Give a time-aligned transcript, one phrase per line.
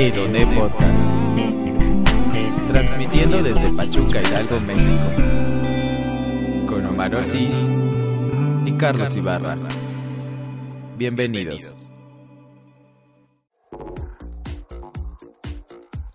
[0.00, 1.12] Edoné Podcast.
[2.68, 5.12] Transmitiendo desde Pachuca, Hidalgo, México.
[6.68, 7.56] Con Omar Ortiz
[8.64, 9.58] y Carlos Ibarra.
[10.96, 11.90] Bienvenidos.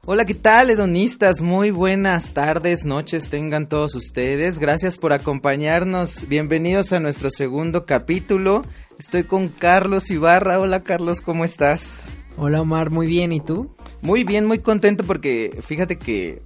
[0.06, 1.42] Hola, ¿qué tal, hedonistas?
[1.42, 4.60] Muy buenas tardes, noches tengan todos ustedes.
[4.60, 6.30] Gracias por acompañarnos.
[6.30, 8.64] Bienvenidos a nuestro segundo capítulo.
[8.98, 10.58] Estoy con Carlos Ibarra.
[10.62, 12.14] Hola, Carlos, ¿cómo estás?
[12.36, 13.32] Hola, Omar, muy bien.
[13.32, 13.73] ¿Y tú?
[14.04, 16.42] Muy bien, muy contento porque fíjate que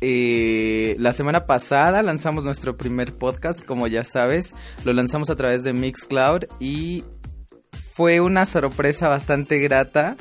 [0.00, 4.56] eh, la semana pasada lanzamos nuestro primer podcast, como ya sabes.
[4.84, 7.04] Lo lanzamos a través de Mixcloud y
[7.94, 10.16] fue una sorpresa bastante grata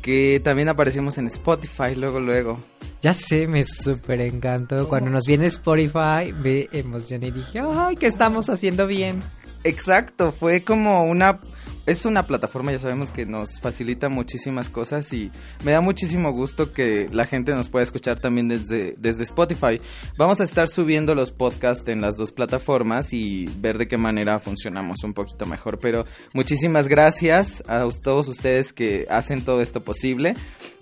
[0.00, 2.58] que también aparecimos en Spotify luego, luego.
[3.02, 4.88] Ya sé, me súper encantó.
[4.88, 9.20] Cuando nos viene Spotify, me emocioné y dije, ¡ay, que estamos haciendo bien!
[9.62, 11.38] Exacto, fue como una
[11.88, 15.32] es una plataforma, ya sabemos que nos facilita muchísimas cosas y
[15.64, 19.80] me da muchísimo gusto que la gente nos pueda escuchar también desde, desde Spotify.
[20.18, 24.38] Vamos a estar subiendo los podcasts en las dos plataformas y ver de qué manera
[24.38, 25.78] funcionamos un poquito mejor.
[25.78, 30.34] Pero muchísimas gracias a todos ustedes que hacen todo esto posible.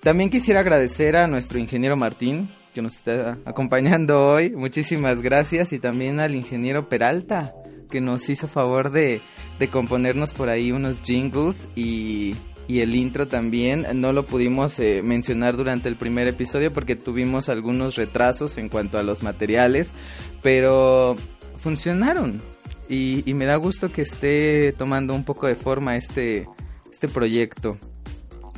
[0.02, 4.50] También quisiera agradecer a nuestro ingeniero Martín que nos está acompañando hoy.
[4.50, 7.54] Muchísimas gracias y también al ingeniero Peralta
[7.88, 9.20] que nos hizo favor de,
[9.58, 12.34] de componernos por ahí unos jingles y,
[12.68, 13.86] y el intro también.
[13.94, 18.98] No lo pudimos eh, mencionar durante el primer episodio porque tuvimos algunos retrasos en cuanto
[18.98, 19.94] a los materiales,
[20.42, 21.16] pero
[21.58, 22.40] funcionaron.
[22.88, 26.46] Y, y me da gusto que esté tomando un poco de forma este,
[26.90, 27.78] este proyecto.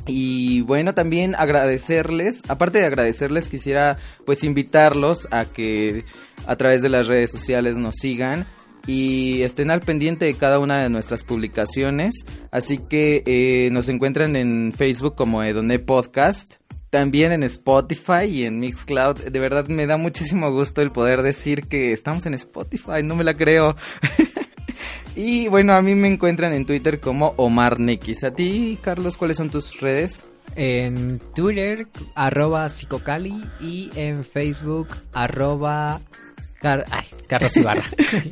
[0.05, 6.03] Y bueno, también agradecerles, aparte de agradecerles, quisiera pues invitarlos a que
[6.47, 8.47] a través de las redes sociales nos sigan
[8.87, 12.25] y estén al pendiente de cada una de nuestras publicaciones.
[12.51, 16.55] Así que eh, nos encuentran en Facebook como Edoné Podcast.
[16.89, 19.17] También en Spotify y en Mixcloud.
[19.17, 23.03] De verdad me da muchísimo gusto el poder decir que estamos en Spotify.
[23.03, 23.75] No me la creo.
[25.15, 28.23] y bueno, a mí me encuentran en Twitter como Omar Nekis.
[28.23, 30.25] A ti, Carlos, ¿cuáles son tus redes?
[30.55, 36.01] En Twitter, arroba psicocali y en Facebook, arroba
[36.59, 37.83] Car Ay, Carlos Ibarra.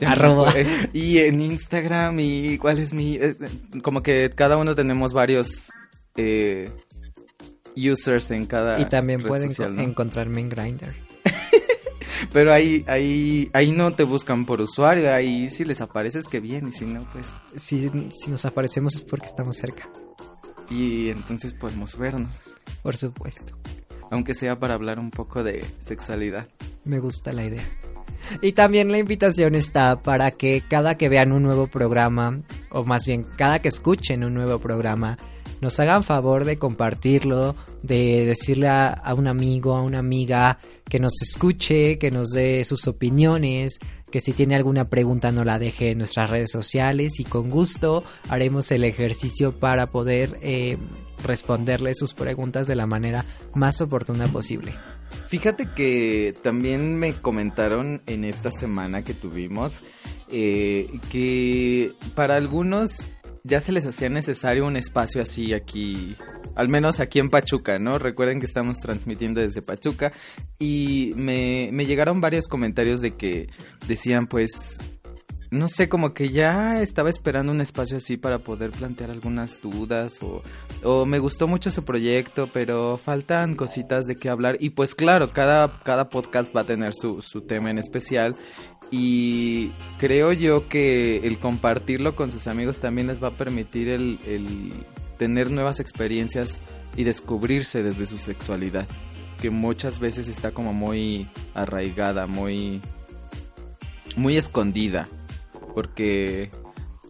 [0.06, 0.54] Arroba.
[0.94, 3.20] Y en Instagram, y cuál es mi.
[3.82, 5.72] como que cada uno tenemos varios
[6.16, 6.70] eh,
[7.76, 8.80] users en cada.
[8.80, 9.82] Y también pueden social, ¿no?
[9.82, 10.94] encontrarme en Grindr.
[12.34, 16.68] Pero ahí, ahí, ahí no te buscan por usuario, ahí si les apareces que bien,
[16.68, 17.32] y si no, pues.
[17.56, 19.90] Si, si nos aparecemos es porque estamos cerca.
[20.70, 22.32] Y entonces podemos vernos.
[22.82, 23.58] Por supuesto.
[24.10, 26.48] Aunque sea para hablar un poco de sexualidad.
[26.86, 27.64] Me gusta la idea.
[28.42, 33.06] Y también la invitación está para que cada que vean un nuevo programa, o más
[33.06, 35.18] bien cada que escuchen un nuevo programa,
[35.62, 41.00] nos hagan favor de compartirlo, de decirle a, a, un amigo, a una amiga que
[41.00, 43.80] nos escuche, que nos dé sus opiniones,
[44.12, 48.04] que si tiene alguna pregunta no la deje en nuestras redes sociales y con gusto
[48.30, 50.78] haremos el ejercicio para poder eh,
[51.24, 54.74] responderle sus preguntas de la manera más oportuna posible.
[55.28, 59.82] Fíjate que también me comentaron en esta semana que tuvimos
[60.30, 63.08] eh, que para algunos
[63.48, 66.16] ya se les hacía necesario un espacio así aquí,
[66.56, 67.98] al menos aquí en Pachuca, ¿no?
[67.98, 70.12] Recuerden que estamos transmitiendo desde Pachuca
[70.60, 73.48] y me, llegaron varios comentarios de que
[73.88, 74.80] decían pues
[75.50, 80.22] no sé, como que ya estaba esperando un espacio así para poder plantear algunas dudas
[80.22, 80.44] o,
[80.84, 84.58] o, me gustó mucho su proyecto, pero faltan cositas de qué hablar.
[84.60, 88.36] Y pues claro, cada, cada podcast va a tener su, su tema en especial.
[88.92, 94.20] Y creo yo que el compartirlo con sus amigos también les va a permitir el,
[94.28, 94.74] el
[95.18, 96.62] tener nuevas experiencias
[96.98, 98.88] y descubrirse desde su sexualidad,
[99.42, 102.82] que muchas veces está como muy arraigada, muy
[104.16, 105.08] muy escondida
[105.78, 106.50] porque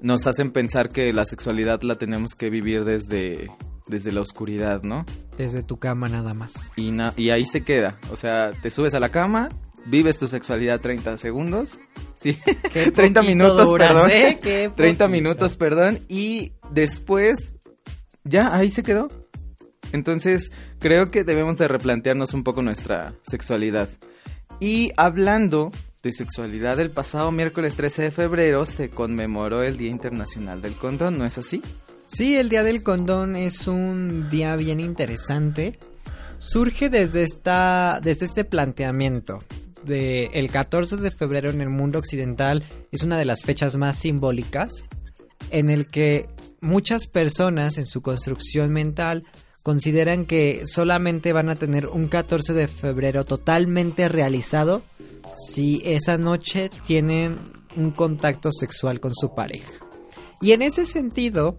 [0.01, 3.49] nos hacen pensar que la sexualidad la tenemos que vivir desde,
[3.87, 5.05] desde la oscuridad, ¿no?
[5.37, 6.73] Desde tu cama nada más.
[6.75, 7.97] Y, na y ahí se queda.
[8.11, 9.47] O sea, te subes a la cama,
[9.85, 11.79] vives tu sexualidad 30 segundos.
[12.17, 12.35] Sí,
[12.73, 14.09] 30 minutos, duras, perdón.
[14.11, 14.71] ¿eh?
[14.75, 15.99] 30 minutos, perdón.
[16.09, 17.57] Y después,
[18.23, 19.07] ya, ahí se quedó.
[19.93, 23.87] Entonces, creo que debemos de replantearnos un poco nuestra sexualidad.
[24.59, 25.71] Y hablando
[26.03, 31.17] de sexualidad, el pasado miércoles 13 de febrero se conmemoró el Día Internacional del Condón,
[31.17, 31.61] ¿no es así?
[32.05, 35.77] Sí, el Día del Condón es un día bien interesante.
[36.37, 39.43] Surge desde, esta, desde este planteamiento.
[39.83, 43.97] De el 14 de febrero en el mundo occidental es una de las fechas más
[43.97, 44.83] simbólicas
[45.51, 46.27] en el que
[46.61, 49.23] muchas personas en su construcción mental
[49.67, 54.81] consideran que solamente van a tener un 14 de febrero totalmente realizado
[55.35, 57.37] si esa noche tienen
[57.75, 59.73] un contacto sexual con su pareja.
[60.39, 61.57] Y en ese sentido,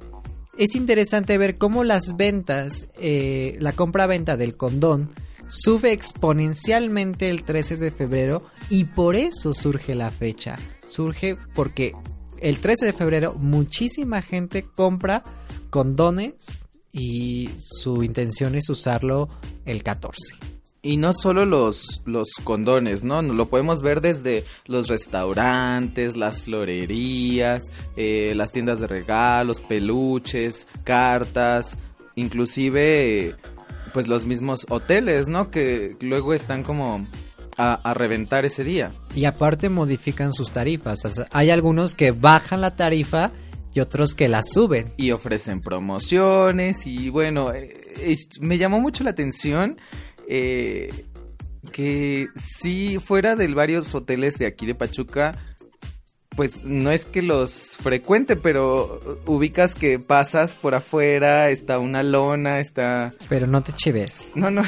[0.57, 5.11] es interesante ver cómo las ventas, eh, la compra-venta del condón,
[5.49, 10.57] sube exponencialmente el 13 de febrero y por eso surge la fecha.
[10.87, 11.93] Surge porque
[12.41, 15.25] el 13 de febrero muchísima gente compra
[15.69, 16.65] condones
[16.99, 19.29] y su intención es usarlo
[19.65, 20.35] el 14.
[20.81, 23.21] Y no solo los, los condones, ¿no?
[23.23, 27.65] Lo podemos ver desde los restaurantes, las florerías,
[27.97, 31.77] eh, las tiendas de regalos, peluches, cartas,
[32.15, 33.37] inclusive
[33.93, 35.51] pues los mismos hoteles, ¿no?
[35.51, 37.07] Que luego están como
[37.57, 38.93] a, reventar ese día.
[39.15, 41.01] Y aparte modifican sus tarifas.
[41.33, 43.33] hay algunos que bajan la tarifa
[43.73, 44.93] y otros que la suben.
[44.97, 49.79] Y ofrecen promociones y bueno, eh, eh, me llamó mucho la atención
[50.29, 51.07] eh,
[51.73, 55.37] que si fuera de varios hoteles de aquí de Pachuca,
[56.37, 62.61] pues no es que los frecuente, pero ubicas que pasas por afuera, está una lona,
[62.61, 63.13] está...
[63.29, 64.29] Pero no te chives.
[64.37, 64.63] No, no.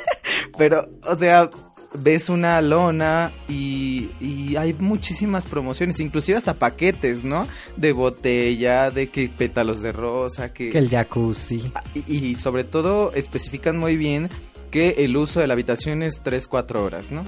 [0.58, 1.50] pero, o sea,
[1.96, 7.46] ves una lona y, y, hay muchísimas promociones, inclusive hasta paquetes, ¿no?
[7.76, 10.70] De botella, de que pétalos de rosa, que...
[10.70, 11.72] Que el jacuzzi.
[11.74, 14.28] Ah, y, y sobre todo especifican muy bien
[14.70, 17.24] que el uso de la habitación es 3-4 horas, ¿no?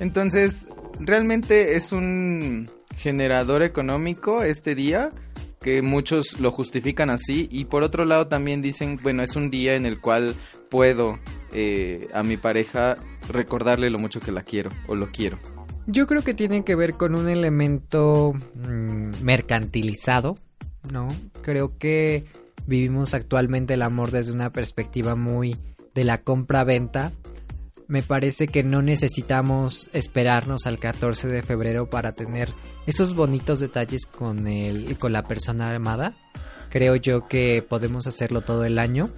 [0.00, 0.66] Entonces,
[1.00, 5.10] realmente es un generador económico este día
[5.60, 9.74] que muchos lo justifican así y por otro lado también dicen, bueno, es un día
[9.74, 10.34] en el cual
[10.70, 11.18] puedo
[11.52, 12.96] eh, a mi pareja
[13.28, 15.38] recordarle lo mucho que la quiero o lo quiero.
[15.86, 20.36] Yo creo que tiene que ver con un elemento mm, mercantilizado,
[20.90, 21.08] ¿no?
[21.42, 22.24] Creo que
[22.66, 25.56] vivimos actualmente el amor desde una perspectiva muy
[25.94, 27.12] de la compra-venta
[27.88, 32.52] me parece que no necesitamos esperarnos al 14 de febrero para tener
[32.86, 36.12] esos bonitos detalles con el con la persona amada.
[36.68, 39.10] Creo yo que podemos hacerlo todo el año.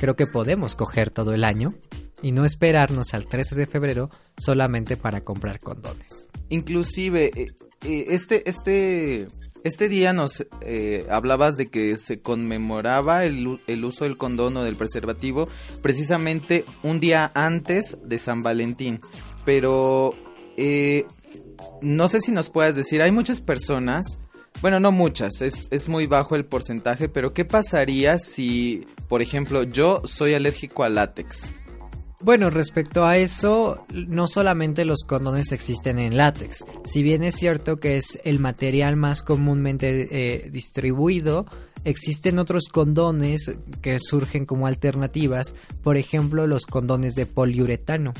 [0.00, 1.74] Creo que podemos coger todo el año
[2.22, 4.08] y no esperarnos al 13 de febrero
[4.38, 6.30] solamente para comprar condones.
[6.48, 7.52] Inclusive eh,
[7.84, 9.26] eh, este este
[9.64, 14.64] este día nos eh, hablabas de que se conmemoraba el, el, uso del condón o
[14.64, 15.48] del preservativo
[15.82, 19.00] precisamente un día antes de San Valentín.
[19.44, 20.14] Pero
[21.80, 24.18] no sé si nos puedas decir, hay muchas personas,
[24.60, 29.62] bueno, no muchas, es, es muy bajo el porcentaje, pero ¿qué pasaría si, por ejemplo,
[29.62, 31.52] yo soy alérgico al látex?
[32.22, 36.64] Bueno, respecto a eso, no solamente los condones existen en látex.
[36.84, 41.46] Si bien es cierto que es el material más comúnmente eh, distribuido,
[41.84, 48.14] existen otros condones que surgen como alternativas, por ejemplo los condones de poliuretano,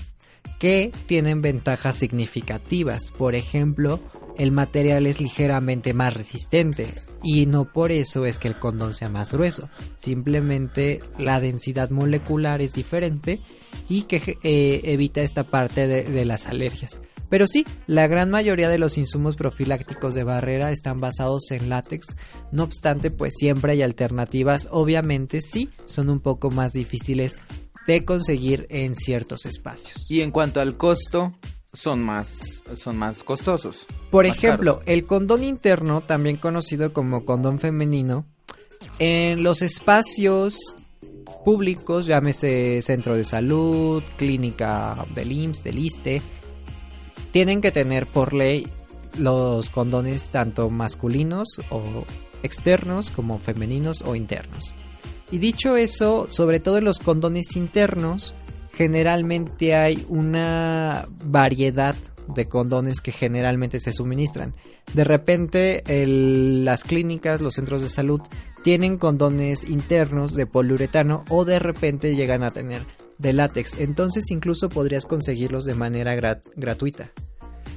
[0.59, 3.13] que tienen ventajas significativas.
[3.17, 4.01] Por ejemplo,
[4.39, 9.09] el material es ligeramente más resistente y no por eso es que el condón sea
[9.09, 13.41] más grueso, simplemente la densidad molecular es diferente
[13.89, 16.99] y que eh, evita esta parte de, las alergias.
[17.29, 22.09] Pero sí, la gran mayoría de los insumos profilácticos de barrera están basados en látex.
[22.51, 24.69] No obstante, pues siempre hay alternativas.
[24.71, 27.39] Obviamente sí, son un poco más difíciles
[27.87, 30.07] de conseguir en ciertos espacios.
[30.11, 31.33] Y en cuanto al costo,
[31.73, 33.87] son más, son más costosos.
[34.11, 38.27] Por ejemplo, el condón interno, también conocido como condón femenino,
[38.99, 40.77] en los espacios
[41.45, 46.23] públicos, llámese centro de salud, clínica del IMSS, del ISTE,
[47.31, 48.69] tienen que tener por ley
[49.19, 52.05] los condones tanto masculinos o
[52.43, 54.73] externos como femeninos o internos.
[55.31, 58.35] Y dicho eso, sobre todo en los condones internos,
[58.83, 61.95] generalmente hay una variedad
[62.35, 64.55] de condones que generalmente se suministran.
[64.93, 68.21] De repente las clínicas, los centros de salud
[68.65, 72.83] tienen condones internos de poliuretano o de repente llegan a tener
[73.19, 73.79] de látex.
[73.79, 76.17] Entonces incluso podrías conseguirlos de manera
[76.57, 77.13] gratuita.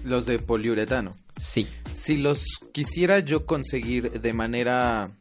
[0.03, 1.11] Los de poliuretano.
[1.37, 1.67] Sí.
[1.93, 5.11] Si los quisiera yo conseguir de manera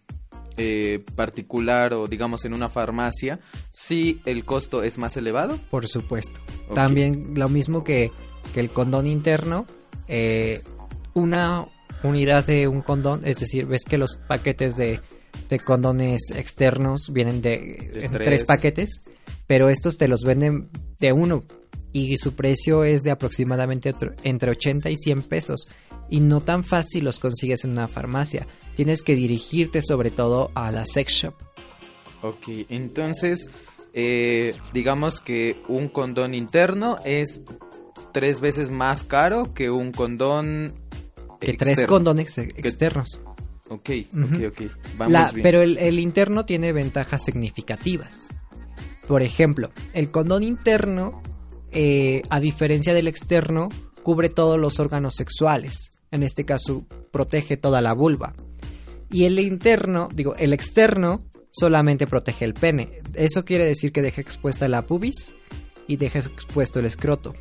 [0.56, 5.58] eh, particular o digamos en una farmacia, si el costo es más elevado.
[5.70, 6.40] Por supuesto.
[6.74, 8.12] También lo mismo que,
[8.52, 9.66] que el condón interno,
[10.08, 10.62] eh,
[11.14, 11.64] una
[12.02, 15.00] unidad de un condón, es decir, ves que los paquetes de,
[15.48, 18.44] de condones externos vienen de, tres.
[18.44, 19.00] paquetes,
[19.46, 20.68] pero estos te los venden
[20.98, 21.44] de uno
[21.92, 23.94] y su precio es de aproximadamente
[24.24, 25.66] entre 80 y 100 pesos
[26.10, 28.46] y no tan fácil los consigues en una farmacia
[28.76, 31.34] tienes que dirigirte sobre todo a la sex shop.
[32.22, 33.48] Ok, entonces
[33.92, 37.42] eh, digamos que un condón interno es
[38.12, 40.74] tres veces más caro que un condón
[41.40, 43.20] que tres condones ex- externos.
[43.68, 44.70] Ok, ok, ok.
[44.98, 45.42] Vamos La- bien.
[45.42, 48.28] pero el, el interno tiene ventajas significativas.
[49.08, 51.22] Por ejemplo, el condón interno,
[51.72, 53.68] eh, a diferencia del externo,
[54.02, 55.90] cubre todos los órganos sexuales.
[56.14, 58.34] En este caso, protege toda la vulva.
[59.10, 63.02] Y el interno, digo, el externo solamente protege el pene.
[63.14, 65.34] Eso quiere decir que deja expuesta la pubis
[65.88, 67.34] y deja expuesto el escroto.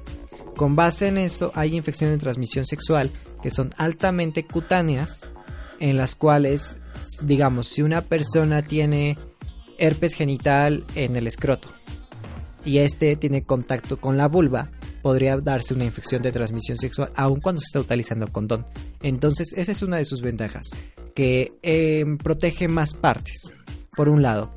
[0.55, 3.11] Con base en eso, hay infecciones de transmisión sexual
[3.43, 5.29] que son altamente cutáneas,
[5.79, 6.79] en las cuales,
[7.21, 9.19] digamos, si una persona tiene
[9.77, 11.69] herpes genital en el escroto
[12.65, 14.71] y este tiene contacto con la vulva,
[15.03, 18.65] podría darse una infección de transmisión sexual aun cuando se está utilizando condón.
[19.03, 20.69] Entonces, esa es una de sus ventajas,
[21.13, 23.53] que eh, protege más partes,
[23.95, 24.51] por un lado.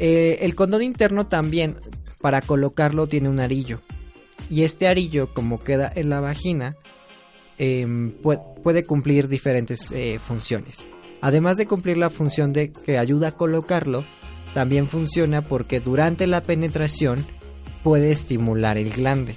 [0.00, 1.76] Eh, el condón interno también,
[2.20, 3.80] para colocarlo, tiene un arillo.
[4.50, 6.74] Y este arillo, como queda en la vagina,
[7.58, 10.86] em, pue- puede cumplir diferentes eh, funciones.
[11.20, 14.04] Además de cumplir la función de que ayuda a colocarlo,
[14.52, 17.24] también funciona porque durante la penetración
[17.82, 19.36] puede estimular el glande.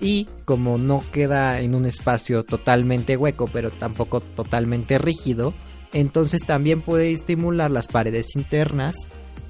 [0.00, 5.54] Y como no queda en un espacio totalmente hueco, pero tampoco totalmente rígido,
[5.92, 8.96] entonces también puede estimular las paredes internas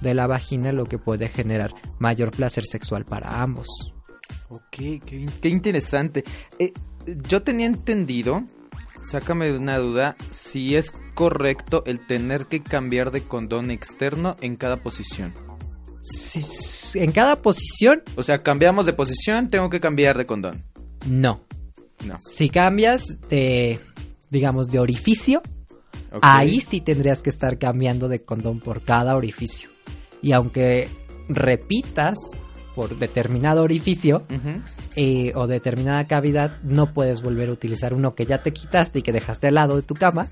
[0.01, 3.95] de la vagina, lo que puede generar mayor placer sexual para ambos.
[4.49, 6.23] Ok, qué, interesante.
[6.59, 6.73] Eh,
[7.29, 8.45] yo tenía entendido,
[9.03, 14.57] sácame de una duda, si es correcto el tener que cambiar de condón externo en
[14.57, 15.33] cada posición.
[16.95, 20.63] En cada posición, O sea, cambiamos de posición, tengo que cambiar de condón.
[21.07, 21.43] no.
[22.05, 22.17] No.
[22.19, 23.81] Si cambias de,
[24.29, 25.41] digamos, de orificio,
[26.21, 29.71] ahí sí tendrías que estar cambiando de condón por cada orificio.
[30.21, 30.89] Y aunque
[31.29, 32.19] repitas
[32.75, 34.25] por determinado orificio
[34.97, 39.03] eh, o determinada cavidad, no puedes volver a utilizar uno que ya te quitaste y
[39.03, 40.29] que dejaste al lado de tu cama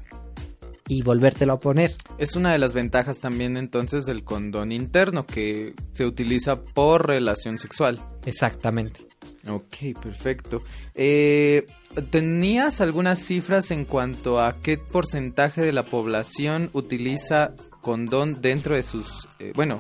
[0.89, 1.95] y volvértelo a poner.
[2.19, 7.59] Es una de las ventajas también entonces del condón interno que se utiliza por relación
[7.59, 8.01] sexual.
[8.25, 9.01] Exactamente.
[9.49, 10.63] Ok, perfecto.
[10.95, 11.67] Eh,
[12.11, 18.83] ¿Tenías algunas cifras en cuanto a qué porcentaje de la población utiliza condón dentro de
[18.83, 19.29] sus...
[19.41, 19.79] eh, bueno,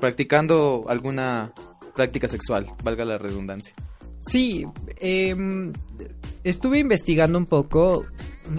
[0.00, 1.52] practicando alguna
[1.94, 3.74] práctica sexual, valga la redundancia?
[4.20, 4.66] Sí,
[5.00, 5.72] em,
[6.44, 8.04] estuve investigando un poco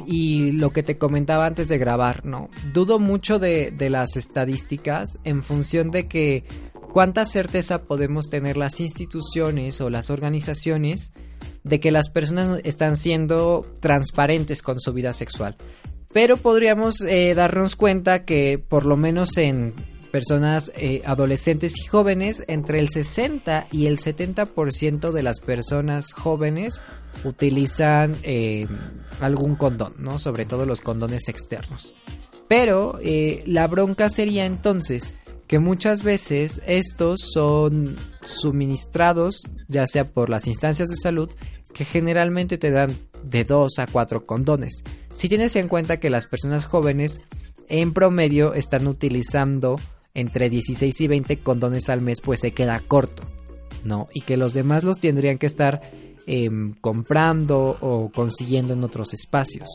[0.05, 2.49] y lo que te comentaba antes de grabar, ¿no?
[2.73, 6.43] Dudo mucho de, de las estadísticas en función de que
[6.91, 11.11] cuánta certeza podemos tener las instituciones o las organizaciones
[11.63, 15.55] de que las personas están siendo transparentes con su vida sexual.
[16.13, 19.73] Pero podríamos eh, darnos cuenta que por lo menos en
[20.09, 26.81] personas eh, adolescentes y jóvenes, entre el 60 y el 70% de las personas jóvenes
[27.23, 28.67] utilizan eh,
[29.21, 30.19] algún condón, ¿no?
[30.19, 31.95] Sobre todo los condones externos.
[32.47, 35.13] Pero eh, la bronca sería entonces
[35.47, 41.29] que muchas veces estos son suministrados ya sea por las instancias de salud
[41.73, 44.83] que generalmente te dan de 2 a 4 condones.
[45.13, 47.21] Si tienes en cuenta que las personas jóvenes
[47.67, 49.77] en promedio están utilizando
[50.13, 53.23] entre 16 y 20 condones al mes, pues se queda corto,
[53.83, 54.09] ¿no?
[54.13, 55.81] Y que los demás los tendrían que estar
[56.25, 59.67] em, comprando o consiguiendo en otros espacios.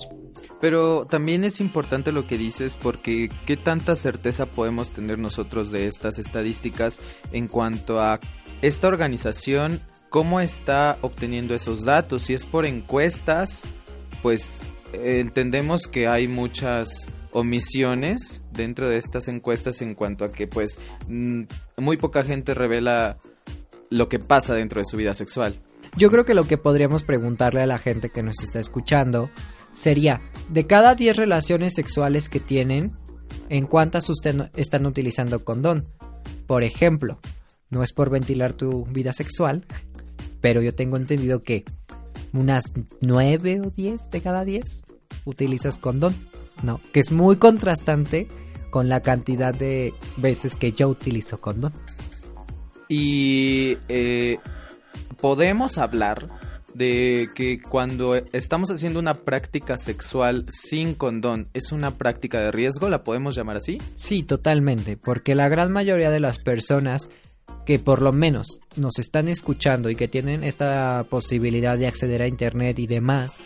[0.61, 5.87] Pero también es importante lo que dices porque qué tanta certeza podemos tener nosotros de
[5.87, 7.01] estas estadísticas
[7.33, 8.21] en cuanto a
[8.63, 13.63] esta organización, cómo está obteniendo esos datos, si es por encuestas,
[14.23, 14.55] pues
[14.93, 21.43] entendemos que hay muchas omisiones dentro de estas encuestas en cuanto a que pues mm,
[21.79, 23.19] muy poca gente revela
[23.91, 25.55] lo que pasa dentro de su vida sexual.
[25.97, 29.31] Yo creo que lo que podríamos preguntarle a la gente que nos está escuchando
[29.73, 32.93] sería, de cada 10 relaciones sexuales que tienen,
[33.49, 35.85] ¿en cuántas usted están utilizando condón?
[36.47, 37.21] Por ejemplo,
[37.71, 39.67] no es por ventilar tu vida sexual,
[40.41, 41.65] pero yo tengo entendido que
[42.33, 44.83] unas 9 o 10 de cada 10
[45.25, 46.15] utilizas condón,
[46.65, 46.81] ¿no?
[46.93, 48.29] Que es muy contrastante
[48.71, 51.73] con la cantidad de veces que yo utilizo condón.
[52.89, 54.39] Y eh,
[55.21, 56.29] podemos hablar
[56.75, 62.89] de que cuando estamos haciendo una práctica sexual sin condón, ¿es una práctica de riesgo?
[62.89, 63.79] ¿La podemos llamar así?
[63.95, 67.09] Sí, totalmente, porque la gran mayoría de las personas
[67.65, 72.29] que por lo menos nos están escuchando y que tienen esta posibilidad de acceder a
[72.29, 73.39] internet y demás,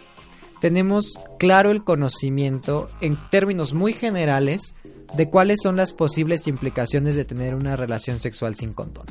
[0.60, 4.74] tenemos claro el conocimiento en términos muy generales
[5.16, 9.06] de cuáles son las posibles implicaciones de tener una relación sexual sin condón.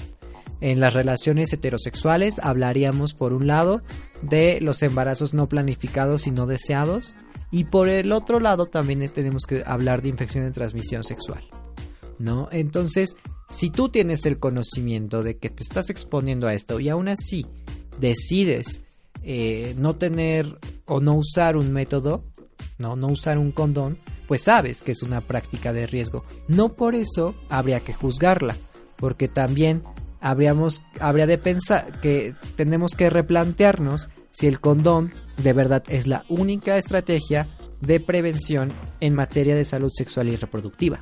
[0.59, 3.81] En las relaciones heterosexuales hablaríamos por un lado
[4.21, 7.15] de los embarazos no planificados y no deseados
[7.51, 11.43] y por el otro lado también tenemos que hablar de infección de transmisión sexual.
[12.19, 12.49] ¿No?
[12.51, 13.15] Entonces,
[13.47, 17.45] si tú tienes el conocimiento de que te estás exponiendo a esto y aún así
[17.99, 18.81] decides
[19.29, 22.23] eh, no tener o no usar un método,
[22.77, 26.23] no, no usar un condón, pues sabes que es una práctica de riesgo.
[26.47, 28.55] No por eso habría que juzgarla,
[28.95, 29.83] porque también
[30.21, 35.11] habríamos, habría de pensar que tenemos que replantearnos si el condón
[35.43, 37.49] de verdad es la única estrategia
[37.81, 41.01] de prevención en materia de salud sexual y reproductiva.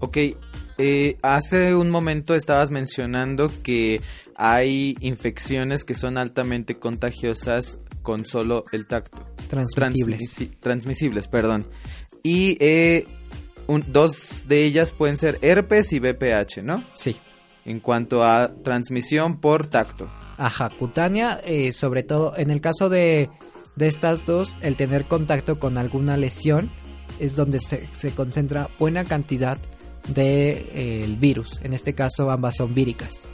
[0.00, 0.18] Ok,
[0.78, 4.00] eh, hace un momento estabas mencionando que
[4.36, 9.24] hay infecciones que son altamente contagiosas con solo el tacto.
[9.48, 10.50] Transmisibles.
[10.58, 11.66] transmisibles, perdón.
[12.22, 13.06] Y eh,
[13.88, 16.84] dos de ellas pueden ser herpes y BPH, ¿no?
[16.92, 17.16] Sí.
[17.64, 20.08] En cuanto a transmisión por tacto.
[20.36, 23.30] Ajá, cutánea, eh, sobre todo en el caso de,
[23.76, 26.70] de, estas dos, el tener contacto con alguna lesión
[27.20, 29.58] es donde se, se concentra buena cantidad
[30.06, 31.60] del de, eh, virus.
[31.62, 33.28] En este caso ambas son víricas.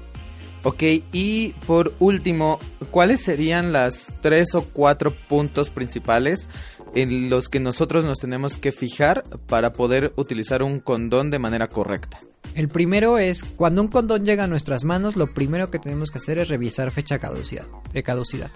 [0.62, 2.58] Ok, y por último,
[2.90, 6.50] ¿cuáles serían las tres o cuatro puntos principales
[6.94, 11.68] en los que nosotros nos tenemos que fijar para poder utilizar un condón de manera
[11.68, 12.18] correcta?
[12.54, 16.18] El primero es, cuando un condón llega a nuestras manos, lo primero que tenemos que
[16.18, 18.50] hacer es revisar fecha caducidad, de caducidad.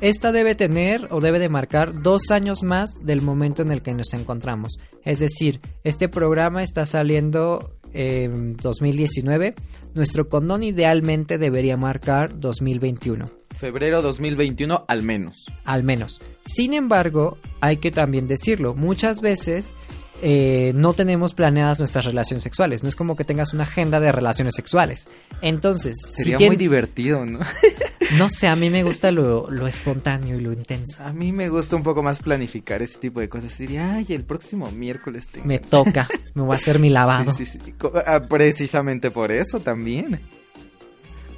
[0.00, 3.92] Esta debe tener o debe de marcar dos años más del momento en el que
[3.92, 4.78] nos encontramos.
[5.04, 9.54] Es decir, este programa está saliendo en 2019.
[9.94, 13.26] Nuestro condón idealmente debería marcar 2021.
[13.58, 15.44] Febrero 2021 al menos.
[15.66, 16.18] Al menos.
[16.46, 19.74] Sin embargo, hay que también decirlo, muchas veces
[20.22, 22.82] eh, no tenemos planeadas nuestras relaciones sexuales.
[22.82, 25.10] No es como que tengas una agenda de relaciones sexuales.
[25.42, 27.40] Entonces, sería muy divertido, ¿no?
[28.16, 31.04] no sé, a mí me gusta lo, espontáneo y lo intenso.
[31.04, 33.56] A mí me gusta un poco más planificar ese tipo de cosas.
[33.58, 35.46] Diría, ay, el próximo miércoles tengo.
[35.46, 37.32] Me toca, me voy a hacer mi lavado.
[37.32, 37.74] Sí, sí, sí.
[38.06, 40.20] Ah, precisamente por eso también.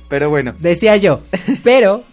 [0.09, 0.55] Pero bueno.
[0.59, 1.23] Decía yo,
[1.65, 2.05] pero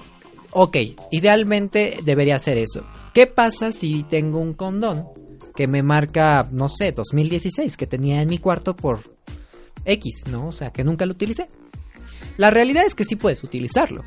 [0.51, 0.77] ok,
[1.11, 2.85] idealmente debería ser eso.
[3.13, 5.07] ¿Qué pasa si tengo un condón
[5.55, 9.01] que me marca, no sé, 2016, que tenía en mi cuarto por
[9.83, 10.47] X, ¿no?
[10.47, 11.47] O sea, que nunca lo utilicé.
[12.37, 14.05] La realidad es que sí puedes utilizarlo,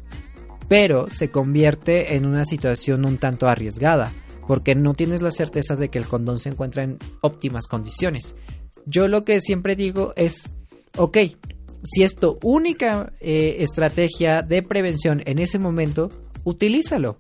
[0.69, 4.13] pero se convierte en una situación un tanto arriesgada,
[4.47, 8.35] porque no tienes la certeza de que el condón se encuentra en óptimas condiciones.
[8.87, 10.51] Yo lo que siempre digo es,
[10.97, 11.19] ok,
[11.85, 16.11] si es tu única eh, estrategia de prevención en ese momento,
[16.45, 17.19] utilízalo.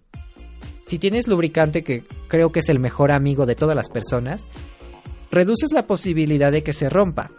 [0.83, 4.46] Si tienes lubricante, que creo que es el mejor amigo de todas las personas,
[5.31, 7.31] reduces la posibilidad de que se rompa.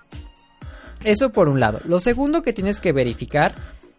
[1.04, 1.80] Eso por un lado.
[1.86, 3.56] Lo segundo que tienes que verificar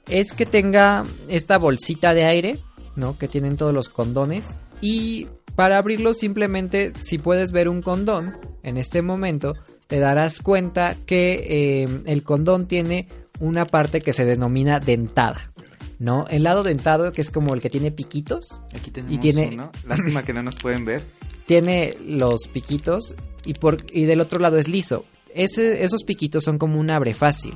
[0.08, 2.58] es que tenga esta bolsita de aire,
[2.96, 3.18] ¿no?
[3.18, 4.56] Que tienen todos los condones.
[4.80, 9.54] Y para abrirlo simplemente, si puedes ver un condón en este momento,
[9.86, 13.08] te darás cuenta que eh, el condón tiene
[13.40, 15.52] una parte que se denomina dentada.
[15.98, 16.26] ¿no?
[16.28, 18.60] El lado dentado, que es como el que tiene piquitos.
[18.74, 19.56] Aquí tenemos y tiene...
[19.86, 21.02] Lástima que no nos pueden ver.
[21.46, 23.14] Tiene los piquitos
[23.44, 23.76] y, por...
[23.92, 25.04] y del otro lado es liso.
[25.34, 27.52] Ese, esos piquitos son como un abre fácil.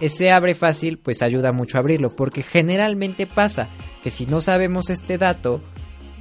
[0.00, 3.68] Ese abre fácil pues ayuda mucho a abrirlo porque generalmente pasa
[4.02, 5.60] que si no sabemos este dato,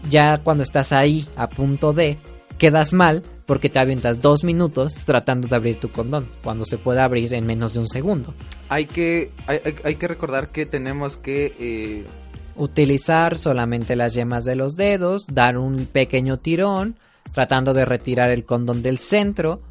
[0.10, 2.18] ya cuando estás ahí a punto de,
[2.58, 7.02] quedas mal porque te avientas dos minutos tratando de abrir tu condón, cuando se puede
[7.02, 8.36] abrir en menos de un segundo.
[8.68, 11.56] Hay que, hay, que recordar que tenemos que...
[11.60, 12.06] Eh,
[12.56, 16.96] Utilizar solamente las yemas de los dedos, dar un pequeño tirón,
[17.32, 19.62] tratando de retirar el condón del centro,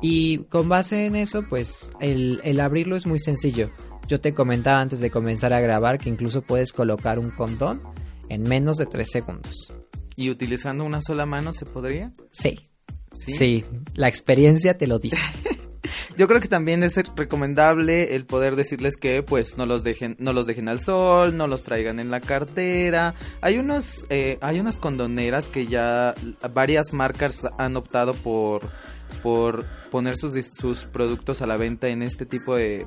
[0.00, 3.70] y con base en eso, pues el, el abrirlo es muy sencillo.
[4.06, 7.82] Yo te comentaba antes de comenzar a grabar que incluso puedes colocar un condón
[8.28, 9.74] en menos de tres segundos.
[10.16, 12.12] ¿Y utilizando una sola mano se podría?
[12.30, 12.58] Sí.
[13.12, 15.18] Sí, la experiencia te lo dice.
[16.16, 20.32] Yo creo que también es recomendable el poder decirles que pues no los dejen, no
[20.32, 23.14] los dejen al sol, no los traigan en la cartera.
[23.40, 26.14] Hay unos, eh, hay unas condoneras que ya
[26.52, 28.68] varias marcas han optado por,
[29.22, 32.86] por poner sus, sus productos a la venta en este tipo de,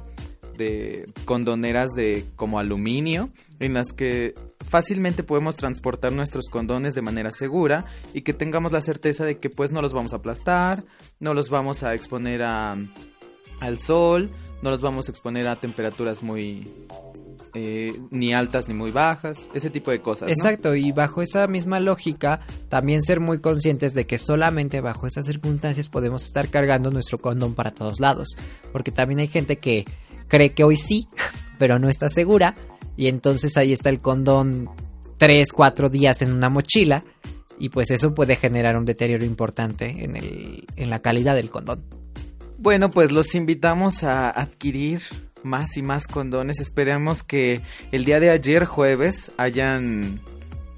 [0.57, 3.29] de condoneras de como aluminio
[3.59, 4.33] en las que
[4.67, 9.49] fácilmente podemos transportar nuestros condones de manera segura y que tengamos la certeza de que
[9.49, 10.83] pues no los vamos a aplastar,
[11.19, 12.77] no los vamos a exponer a,
[13.59, 14.31] al sol,
[14.61, 16.71] no los vamos a exponer a temperaturas muy
[17.53, 20.27] eh, ni altas ni muy bajas, ese tipo de cosas.
[20.27, 20.33] ¿no?
[20.33, 25.25] Exacto, y bajo esa misma lógica, también ser muy conscientes de que solamente bajo estas
[25.25, 28.37] circunstancias podemos estar cargando nuestro condón para todos lados.
[28.71, 29.85] Porque también hay gente que
[30.27, 31.07] cree que hoy sí,
[31.59, 32.55] pero no está segura,
[32.95, 34.69] y entonces ahí está el condón
[35.17, 37.03] 3, 4 días en una mochila,
[37.59, 41.83] y pues eso puede generar un deterioro importante en, el, en la calidad del condón.
[42.57, 45.01] Bueno, pues los invitamos a adquirir
[45.43, 46.59] más y más condones.
[46.59, 50.21] Esperamos que el día de ayer jueves hayan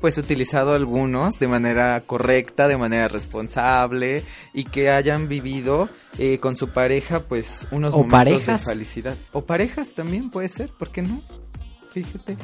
[0.02, 4.24] pues utilizado algunos de manera correcta, de manera responsable
[4.54, 8.12] y que hayan vivido eh, con su pareja pues unos O momentos
[8.44, 8.66] parejas.
[8.66, 9.18] de felicidad.
[9.32, 11.22] O parejas también puede ser, ¿por qué no?
[11.94, 12.38] Fíjate.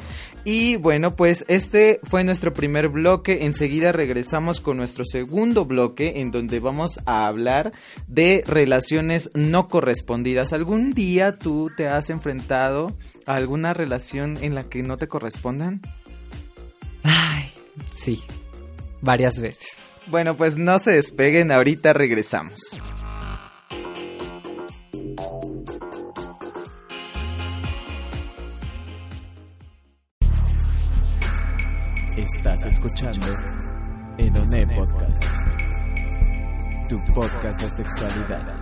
[0.44, 3.44] Y bueno, pues este fue nuestro primer bloque.
[3.44, 7.72] Enseguida regresamos con nuestro segundo bloque en donde vamos a hablar
[8.06, 10.52] de relaciones no correspondidas.
[10.52, 15.80] ¿Algún día tú te has enfrentado a alguna relación en la que no te correspondan?
[17.02, 17.50] Ay,
[17.90, 18.22] sí,
[19.00, 19.96] varias veces.
[20.06, 22.60] Bueno, pues no se despeguen, ahorita regresamos.
[32.22, 33.28] Estás escuchando
[34.18, 35.24] Edoné Podcast,
[36.86, 38.56] tu podcast de sexualidad.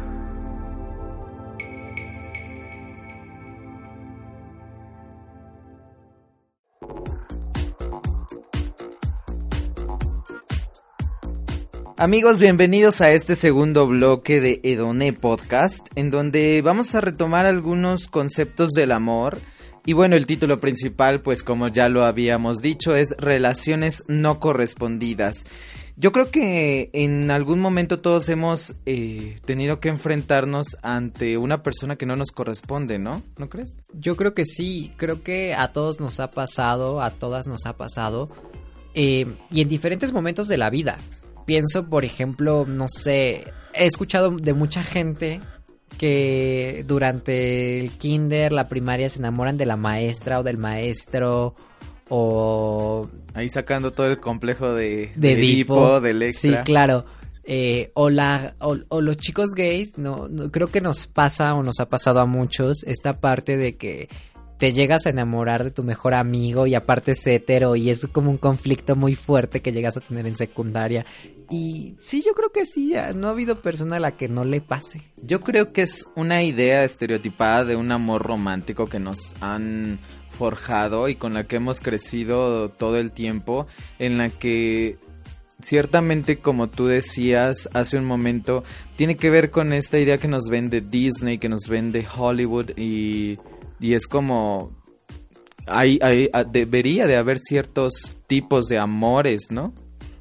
[11.96, 18.06] Amigos, bienvenidos a este segundo bloque de Edoné Podcast, en donde vamos a retomar algunos
[18.06, 19.38] conceptos del amor.
[19.88, 25.46] Y bueno, el título principal, pues como ya lo habíamos dicho, es Relaciones no correspondidas.
[25.96, 31.96] Yo creo que en algún momento todos hemos eh, tenido que enfrentarnos ante una persona
[31.96, 33.22] que no nos corresponde, ¿no?
[33.38, 33.78] ¿No crees?
[33.94, 37.78] Yo creo que sí, creo que a todos nos ha pasado, a todas nos ha
[37.78, 38.28] pasado,
[38.92, 40.98] eh, y en diferentes momentos de la vida.
[41.46, 45.40] Pienso, por ejemplo, no sé, he escuchado de mucha gente
[45.98, 51.54] que durante el kinder, la primaria, se enamoran de la maestra o del maestro
[52.08, 56.00] o Ahí sacando todo el complejo de, de Edipo.
[56.00, 57.04] del Sí, claro.
[57.44, 61.62] Eh, o, la, o, o los chicos gays, no, no, creo que nos pasa o
[61.62, 64.08] nos ha pasado a muchos esta parte de que
[64.58, 68.30] te llegas a enamorar de tu mejor amigo y aparte es hetero y es como
[68.30, 71.06] un conflicto muy fuerte que llegas a tener en secundaria.
[71.48, 74.60] Y sí, yo creo que sí, no ha habido persona a la que no le
[74.60, 75.00] pase.
[75.22, 81.08] Yo creo que es una idea estereotipada de un amor romántico que nos han forjado
[81.08, 83.68] y con la que hemos crecido todo el tiempo,
[84.00, 84.98] en la que
[85.62, 88.64] ciertamente como tú decías hace un momento,
[88.96, 93.38] tiene que ver con esta idea que nos vende Disney, que nos vende Hollywood y,
[93.80, 94.72] y es como...
[95.66, 97.92] Hay, hay- a- debería de haber ciertos
[98.26, 99.74] tipos de amores, ¿no?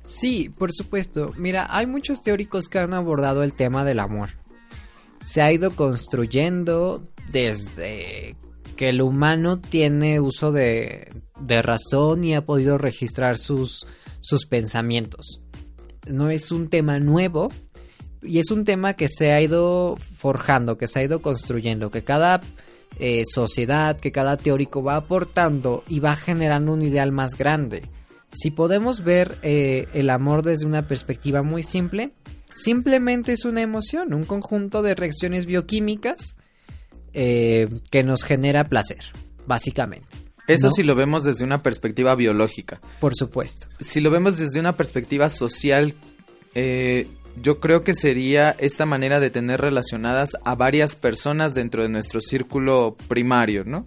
[0.05, 1.33] Sí, por supuesto.
[1.37, 4.29] Mira, hay muchos teóricos que han abordado el tema del amor.
[5.25, 8.35] Se ha ido construyendo desde
[8.75, 11.09] que el humano tiene uso de,
[11.41, 13.85] de razón y ha podido registrar sus,
[14.21, 15.41] sus pensamientos.
[16.07, 17.49] No es un tema nuevo
[18.21, 22.03] y es un tema que se ha ido forjando, que se ha ido construyendo, que
[22.03, 22.39] cada
[22.99, 27.83] eh, sociedad, que cada teórico va aportando y va generando un ideal más grande.
[28.31, 32.11] Si podemos ver eh, el amor desde una perspectiva muy simple,
[32.55, 36.35] simplemente es una emoción, un conjunto de reacciones bioquímicas
[37.13, 39.05] eh, que nos genera placer,
[39.45, 40.07] básicamente.
[40.47, 40.73] Eso ¿no?
[40.73, 42.79] si lo vemos desde una perspectiva biológica.
[42.99, 43.67] Por supuesto.
[43.79, 45.93] si lo vemos desde una perspectiva social,
[46.55, 47.07] eh,
[47.41, 52.21] yo creo que sería esta manera de tener relacionadas a varias personas dentro de nuestro
[52.21, 53.85] círculo primario, ¿no?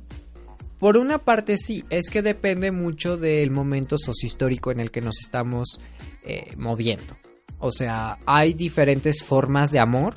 [0.79, 5.21] Por una parte sí, es que depende mucho del momento sociohistórico en el que nos
[5.21, 5.81] estamos
[6.25, 7.17] eh, moviendo.
[7.59, 10.17] O sea, hay diferentes formas de amor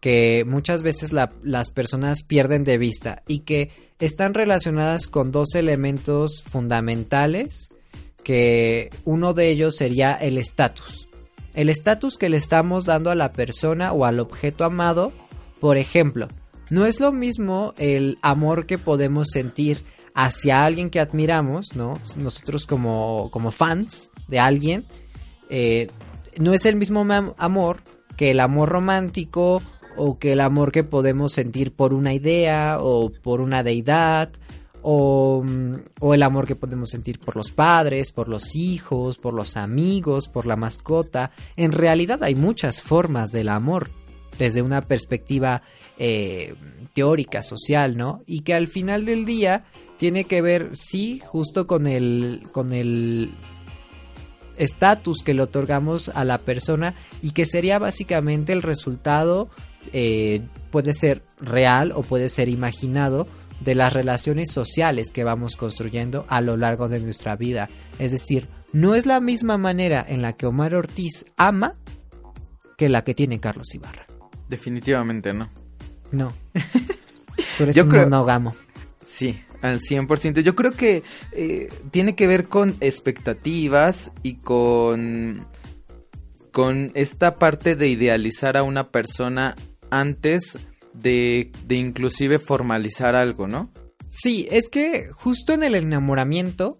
[0.00, 5.54] que muchas veces la- las personas pierden de vista y que están relacionadas con dos
[5.54, 7.68] elementos fundamentales
[8.24, 11.08] que uno de ellos sería el estatus.
[11.54, 15.12] El estatus que le estamos dando a la persona o al objeto amado,
[15.60, 16.28] por ejemplo,
[16.70, 19.78] no es lo mismo el amor que podemos sentir
[20.14, 21.94] hacia alguien que admiramos, ¿no?
[22.16, 24.84] Nosotros como, como fans de alguien,
[25.48, 25.86] eh,
[26.36, 27.06] no es el mismo
[27.38, 27.82] amor
[28.16, 29.62] que el amor romántico
[29.96, 34.30] o que el amor que podemos sentir por una idea o por una deidad
[34.84, 35.42] o,
[36.00, 40.28] o el amor que podemos sentir por los padres, por los hijos, por los amigos,
[40.28, 41.30] por la mascota.
[41.56, 43.90] En realidad hay muchas formas del amor
[44.38, 45.62] desde una perspectiva
[45.98, 46.54] eh,
[46.92, 48.22] teórica, social, ¿no?
[48.26, 49.64] Y que al final del día
[49.96, 53.32] tiene que ver, sí, justo con el, con el
[54.56, 59.48] estatus que le otorgamos a la persona y que sería básicamente el resultado,
[59.92, 63.26] eh, puede ser real o puede ser imaginado,
[63.60, 67.68] de las relaciones sociales que vamos construyendo a lo largo de nuestra vida.
[67.98, 71.76] Es decir, no es la misma manera en la que Omar Ortiz ama
[72.76, 74.06] que la que tiene Carlos Ibarra.
[74.48, 75.50] Definitivamente no.
[76.10, 76.32] No.
[77.56, 78.54] Tú eres un monógamo.
[79.04, 80.40] Sí, al 100%.
[80.40, 85.46] Yo creo que eh, tiene que ver con expectativas y con,
[86.52, 89.56] con esta parte de idealizar a una persona
[89.90, 90.58] antes
[90.94, 93.70] de, de inclusive formalizar algo, ¿no?
[94.08, 96.78] Sí, es que justo en el enamoramiento,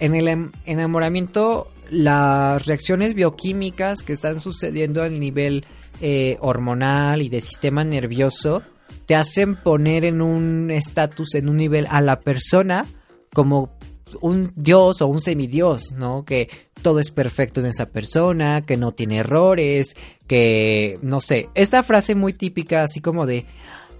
[0.00, 5.64] en el em, enamoramiento, las reacciones bioquímicas que están sucediendo al nivel
[6.00, 8.62] eh, hormonal y de sistema nervioso
[9.06, 12.86] te hacen poner en un estatus, en un nivel a la persona
[13.32, 13.78] como
[14.20, 16.24] un dios o un semidios, ¿no?
[16.24, 16.48] Que
[16.82, 19.96] todo es perfecto en esa persona, que no tiene errores,
[20.26, 23.46] que no sé, esta frase muy típica así como de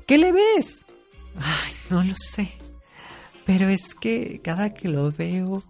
[0.06, 0.84] ¿qué le ves?
[1.36, 2.52] Ay, no lo sé.
[3.46, 5.62] Pero es que cada que lo veo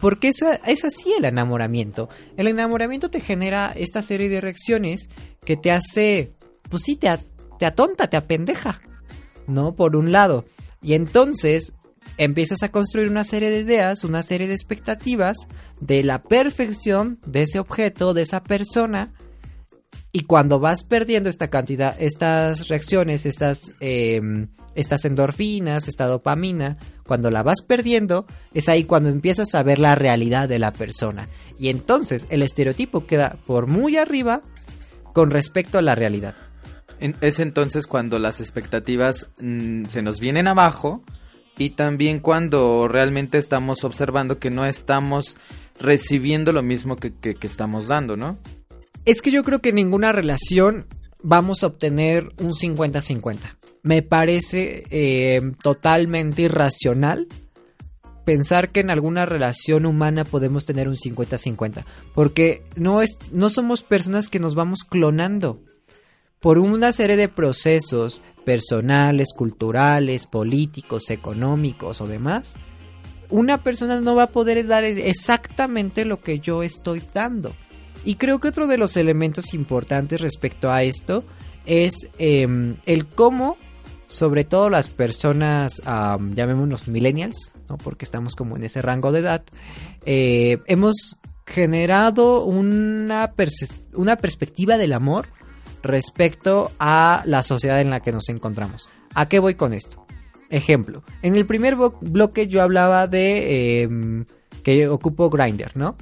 [0.00, 2.08] porque es, es así el enamoramiento.
[2.36, 5.08] El enamoramiento te genera esta serie de reacciones
[5.44, 6.32] que te hace,
[6.70, 7.10] pues sí, te,
[7.58, 8.80] te atonta, te apendeja,
[9.46, 9.74] ¿no?
[9.74, 10.44] Por un lado.
[10.80, 11.72] Y entonces
[12.18, 15.38] empiezas a construir una serie de ideas, una serie de expectativas
[15.80, 19.12] de la perfección de ese objeto, de esa persona.
[20.10, 26.76] Y cuando vas perdiendo esta cantidad, estas reacciones, estas, em, estas endorfinas, esta dopamina,
[27.06, 31.28] cuando la vas perdiendo, es ahí cuando empiezas a ver la realidad de la persona.
[31.58, 34.42] Y entonces el estereotipo queda por muy arriba
[35.12, 36.34] con respecto a la realidad.
[37.20, 41.04] Es entonces cuando las expectativas mm, se nos vienen abajo
[41.58, 45.38] y también cuando realmente estamos observando que no estamos
[45.80, 48.38] recibiendo lo mismo que, estamos dando, ¿no?
[49.04, 50.86] Es que yo creo que en ninguna relación
[51.22, 53.38] vamos a obtener un 50-50.
[53.82, 57.26] Me parece eh, totalmente irracional
[58.24, 61.84] pensar que en alguna relación humana podemos tener un 50-50.
[62.14, 65.62] Porque no, es, no somos personas que nos vamos clonando
[66.40, 72.56] por una serie de procesos personales, culturales, políticos, económicos o demás,
[73.30, 77.54] una persona no va a poder dar exactamente lo que yo estoy dando.
[78.04, 81.24] Y creo que otro de los elementos importantes respecto a esto
[81.66, 83.58] es em, el cómo,
[84.06, 87.76] sobre todo las personas, llamémonos millennials, ¿no?
[87.76, 89.42] porque estamos como en ese rango de edad,
[90.06, 95.28] eh, hemos generado una perspectiva del amor
[95.82, 98.88] respecto a la sociedad en la que nos encontramos.
[99.14, 100.06] ¿A qué voy con esto?
[100.50, 104.24] Ejemplo, en el primer bloque yo hablaba de em,
[104.62, 105.96] que ocupo Grinder, ¿no?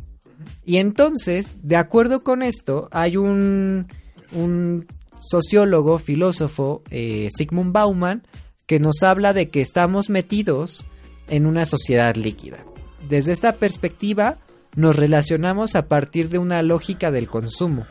[0.65, 3.89] Y entonces, de acuerdo con esto, hay un,
[4.33, 4.87] un
[5.21, 8.23] sociólogo, filósofo, eh, Sigmund Bauman,
[8.67, 10.87] que nos habla de que estamos metidos
[11.29, 12.65] en una sociedad líquida.
[13.09, 14.39] Desde esta perspectiva,
[14.77, 17.87] nos relacionamos a partir de una lógica del consumo.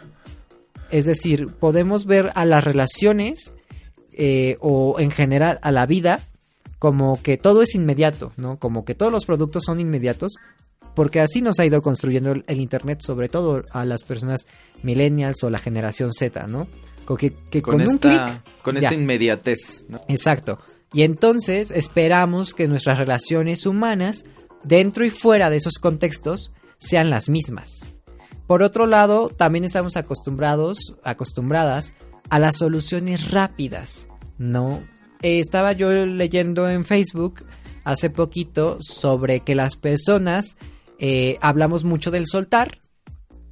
[0.92, 3.54] Es decir, podemos ver a las relaciones
[4.14, 6.22] eh, o en general a la vida
[6.80, 8.58] como que todo es inmediato, ¿no?
[8.60, 10.36] Como que todos los productos son inmediatos,
[10.94, 14.46] porque así nos ha ido construyendo el, Internet, sobre todo a las personas
[14.84, 16.68] millennials o la generación Z, ¿no?
[17.18, 18.42] Que, que con, un clic...
[18.62, 20.02] Con esta inmediatez, ¿no?
[20.08, 20.60] Exacto.
[20.94, 24.24] Y entonces esperamos que nuestras relaciones humanas,
[24.64, 27.84] dentro y fuera de esos contextos, sean las mismas.
[28.48, 31.96] Por otro lado, también estamos acostumbrados, acostumbradas
[32.30, 34.82] a las soluciones rápidas, ¿no?
[35.22, 37.44] Eh, estaba yo leyendo en Facebook
[37.84, 40.58] hace poquito sobre que las personas
[41.00, 42.80] eh, hablamos mucho del soltar,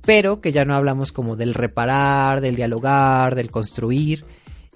[0.01, 4.25] pero que ya no hablamos como del reparar, del dialogar, del construir,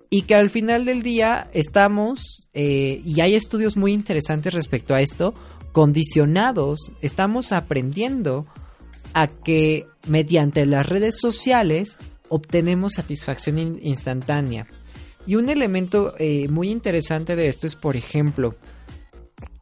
[0.10, 5.02] y que al final del día estamos, eh, y hay estudios muy interesantes respecto a
[5.02, 5.34] esto,
[5.74, 8.48] condicionados, estamos aprendiendo
[9.14, 11.98] a que mediante las redes sociales
[12.30, 14.68] obtenemos satisfacción instantánea.
[15.26, 18.56] Y un elemento eh, muy interesante de esto es, por ejemplo,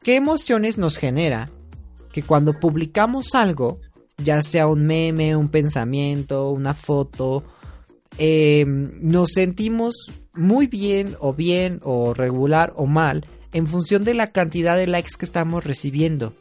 [0.03, 1.49] ¿qué emociones nos genera
[2.13, 3.79] que cuando publicamos algo,
[4.17, 7.43] ya sea un meme, un pensamiento, una foto,
[8.17, 9.95] em, nos sentimos
[10.35, 15.13] muy bien o bien o regular o mal en función de la cantidad de likes
[15.17, 16.33] que estamos recibiendo.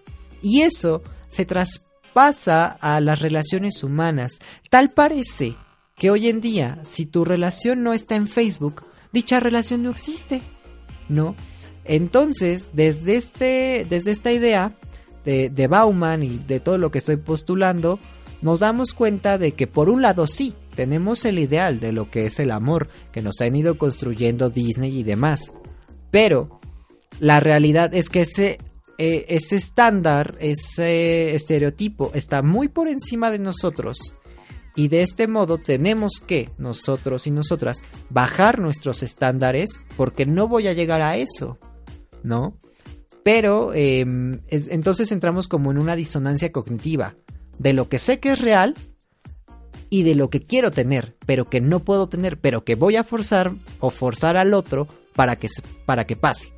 [0.43, 4.39] Y eso se traspasa pasa a las relaciones humanas.
[4.71, 5.57] Tal parece
[5.97, 10.41] que hoy en día, si tu relación no está en Facebook, dicha relación no existe,
[11.11, 11.37] ¿no?
[11.85, 14.75] Entonces, desde, este, desde esta idea
[15.25, 17.99] de, de Bauman y de todo lo que estoy postulando,
[18.41, 22.27] nos damos cuenta de que por un lado sí, tenemos el ideal de lo que
[22.27, 25.53] es el amor que nos han ido construyendo Disney y demás,
[26.11, 26.61] pero
[27.21, 28.59] la realidad es que ese,
[28.99, 34.15] eh, ese estándar, ese estereotipo está muy por encima de nosotros.
[34.77, 40.67] Y de este modo tenemos que, nosotros y nosotras, bajar nuestros estándares porque no voy
[40.67, 41.59] a llegar a eso,
[42.23, 42.57] ¿no?
[43.23, 47.15] Pero em, entonces entramos como en una disonancia cognitiva
[47.59, 48.75] de lo que sé que es real
[49.91, 53.05] y de lo que quiero tener, pero que no puedo tener, pero que voy a
[53.05, 55.49] forzar o forzar al otro para que,
[55.87, 56.53] para que pase.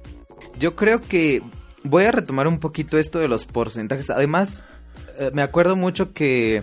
[0.59, 1.43] Yo creo que
[1.89, 4.11] voy a retomar un poquito esto de los porcentajes.
[4.11, 4.65] Además,
[5.19, 6.63] eh, me acuerdo mucho que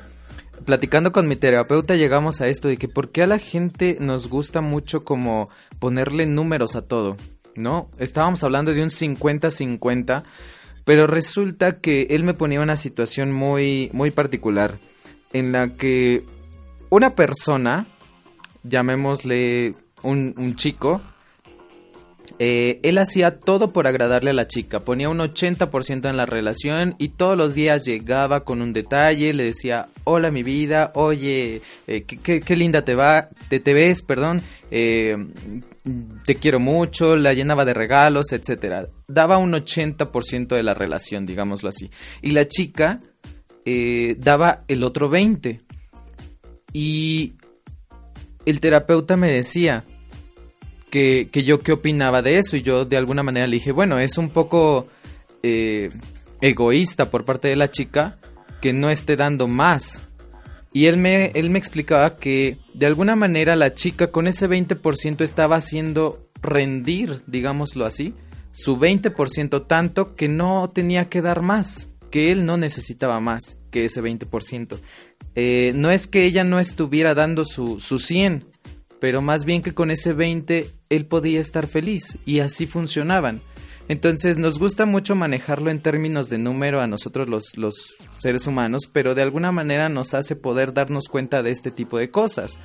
[0.65, 4.29] platicando con mi terapeuta llegamos a esto de que por qué a la gente nos
[4.29, 7.17] gusta mucho como ponerle números a todo,
[7.55, 7.89] ¿no?
[7.97, 10.23] Estábamos hablando de un 50-50,
[10.85, 14.77] pero resulta que él me ponía una situación muy, muy particular
[15.33, 16.23] en la que
[16.89, 17.87] una persona,
[18.63, 21.01] llamémosle un, un chico,
[22.45, 26.93] eh, él hacía todo por agradarle a la chica, ponía un 80% en la relación
[26.97, 32.03] y todos los días llegaba con un detalle, le decía, hola mi vida, oye, eh,
[32.03, 35.15] qué, linda te va, te, te ves, perdón, eh,
[36.25, 38.89] te quiero mucho, la llenaba de regalos, etcétera.
[39.07, 41.91] Daba un 80% de la relación, digámoslo así.
[42.21, 42.99] Y la chica
[44.17, 45.61] daba el otro 20%.
[46.73, 47.35] Y
[48.45, 49.85] el terapeuta me decía,
[50.93, 54.19] que, yo qué opinaba de eso y yo de alguna manera le dije, bueno, es
[54.19, 54.87] un poco
[55.41, 55.89] eh,
[56.39, 58.19] egoísta por parte de la chica
[58.61, 60.07] que no esté dando más.
[60.71, 65.21] Y él me, él me explicaba que de alguna manera la chica con ese 20%
[65.21, 68.13] estaba haciendo rendir, digámoslo así,
[68.51, 73.85] su 20% tanto que no tenía que dar más, que él no necesitaba más que
[73.85, 74.77] ese 20%.
[75.33, 78.52] Eh, no es que ella no estuviera dando su, su 100,
[79.03, 83.41] pero más bien que con ese 20 él podía estar feliz y así funcionaban.
[83.89, 88.83] Entonces nos gusta mucho manejarlo en términos de número a nosotros los, los seres humanos,
[88.93, 92.59] pero de alguna manera nos hace poder darnos cuenta de este tipo de cosas.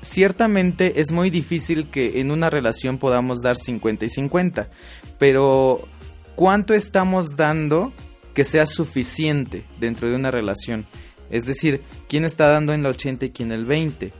[0.00, 4.70] Ciertamente es muy difícil que en una relación podamos dar 50 y 50,
[5.18, 5.88] pero
[6.36, 7.92] ¿cuánto estamos dando
[8.32, 10.86] que sea suficiente dentro de una relación?
[11.30, 14.12] Es decir, ¿quién está dando en la 80 y quién el 20?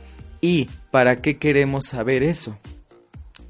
[0.45, 2.59] ¿Y para qué queremos saber eso?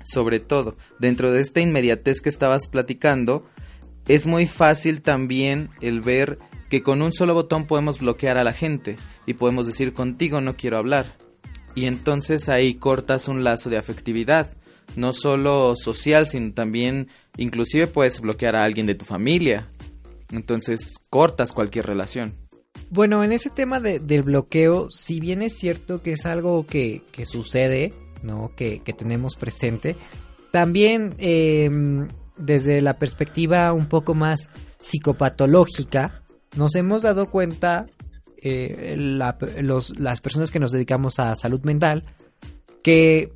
[0.01, 3.45] Sobre todo, dentro de esta inmediatez que estabas platicando,
[4.07, 8.53] es muy fácil también el ver que con un solo botón podemos bloquear a la
[8.53, 11.17] gente y podemos decir contigo no quiero hablar.
[11.75, 14.55] Y entonces ahí cortas un lazo de afectividad,
[14.95, 19.67] no solo social, sino también inclusive puedes bloquear a alguien de tu familia.
[20.31, 22.35] Entonces cortas cualquier relación.
[22.89, 27.93] Bueno, en ese tema del bloqueo, si bien es cierto que es algo que, sucede,
[28.23, 28.51] ¿no?
[28.55, 29.95] Que, tenemos presente,
[30.51, 36.21] también em, desde la perspectiva un poco más psicopatológica,
[36.55, 37.87] nos hemos dado cuenta,
[38.41, 42.03] eh, las personas que nos dedicamos a salud mental,
[42.83, 43.33] que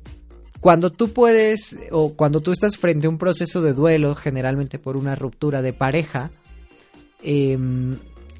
[0.60, 4.96] cuando tú puedes o cuando tú estás frente a un proceso de duelo, generalmente por
[4.96, 6.30] una ruptura de pareja,
[7.22, 7.58] eh,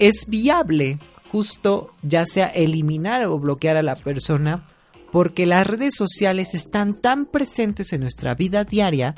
[0.01, 0.99] es viable
[1.31, 4.67] justo ya sea eliminar o bloquear a la persona
[5.13, 9.15] porque las redes sociales están tan presentes en nuestra vida diaria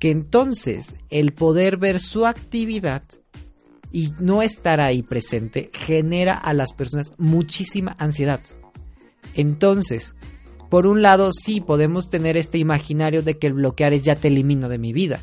[0.00, 3.02] que entonces el poder ver su actividad
[3.92, 8.40] y no estar ahí presente genera a las personas muchísima ansiedad.
[9.34, 10.14] Entonces,
[10.68, 14.28] por un lado sí podemos tener este imaginario de que el bloquear es ya te
[14.28, 15.20] elimino de mi vida.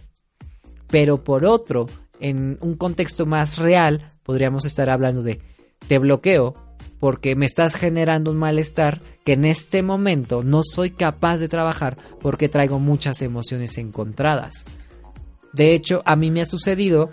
[0.88, 1.88] Pero por otro,
[2.22, 5.42] en un contexto más real, podríamos estar hablando de
[5.90, 6.54] te bloqueo
[7.02, 11.98] porque me estás generando un malestar que en este momento no soy capaz de trabajar
[12.22, 14.64] porque traigo muchas emociones encontradas.
[15.52, 17.10] De hecho, a mí me ha sucedido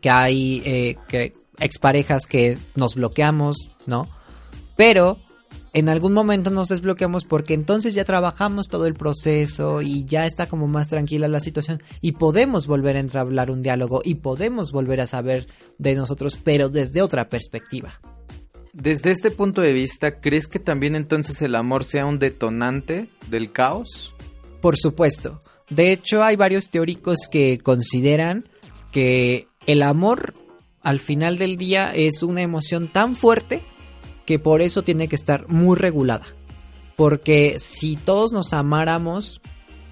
[0.00, 4.08] que hay eh, que exparejas que nos bloqueamos, ¿no?
[4.76, 5.18] Pero
[5.72, 10.46] en algún momento nos desbloqueamos porque entonces ya trabajamos todo el proceso y ya está
[10.46, 15.00] como más tranquila la situación y podemos volver a entablar un diálogo y podemos volver
[15.00, 15.46] a saber
[15.78, 18.00] de nosotros, pero desde otra perspectiva.
[18.72, 23.50] Desde este punto de vista, ¿crees que también entonces el amor sea un detonante del
[23.50, 24.14] caos?
[24.60, 25.40] Por supuesto.
[25.70, 28.44] De hecho, hay varios teóricos que consideran
[28.92, 30.34] que el amor
[30.82, 33.62] al final del día es una emoción tan fuerte
[34.30, 36.24] que por eso tiene que estar muy regulada.
[36.94, 39.40] Porque si todos nos amáramos,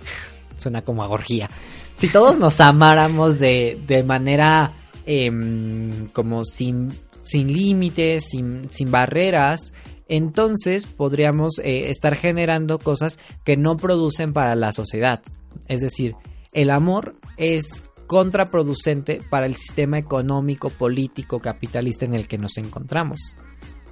[0.59, 1.51] suena como a orgía.
[1.97, 4.75] Si todos nos amáramos de, de manera
[5.07, 9.73] em, como sin, sin límites, sin, sin barreras,
[10.07, 15.21] entonces podríamos eh, estar generando cosas que no producen para la sociedad.
[15.67, 16.15] Es decir,
[16.53, 23.35] el amor es contraproducente para el sistema económico, político, capitalista en el que nos encontramos.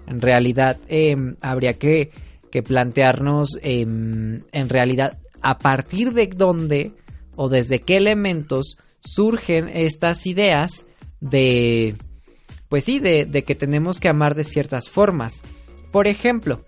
[0.07, 2.11] En realidad, em, habría que,
[2.51, 6.93] que plantearnos em, en realidad a partir de dónde
[7.37, 10.85] o desde qué elementos surgen estas ideas
[11.21, 11.97] de,
[12.69, 15.43] pues sí, de, de que tenemos que amar de ciertas formas.
[15.93, 16.65] Por ejemplo,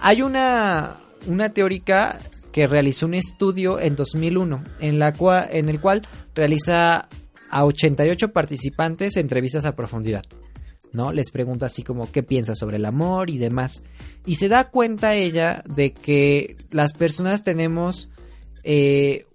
[0.00, 2.18] hay una, una teórica
[2.52, 7.08] que realizó un estudio en 2001 en, la cual, en el cual realiza
[7.50, 10.24] a 88 participantes entrevistas a profundidad.
[10.92, 11.12] ¿No?
[11.12, 13.82] Les pregunta así como qué piensa sobre el amor y demás.
[14.26, 18.10] Y se da cuenta ella de que las personas tenemos
[18.64, 19.26] eh,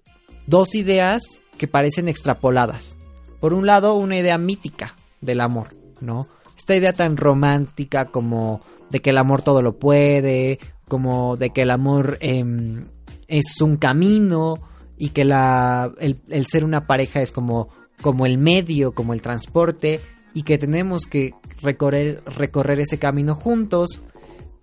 [0.48, 2.98] dos ideas que parecen extrapoladas.
[3.40, 5.70] Por un lado, una idea mítica del amor,
[6.02, 6.28] ¿no?
[6.58, 11.64] Esta idea tan romántica como de que el amor todo lo puede, como de que
[11.64, 12.86] el amor em,
[13.28, 14.56] es un camino
[14.98, 17.70] y que la, el, el, ser una pareja es como,
[18.02, 20.00] como el medio, como el transporte
[20.34, 21.34] y que tenemos que
[21.64, 24.02] recorrer, recorrer ese camino juntos,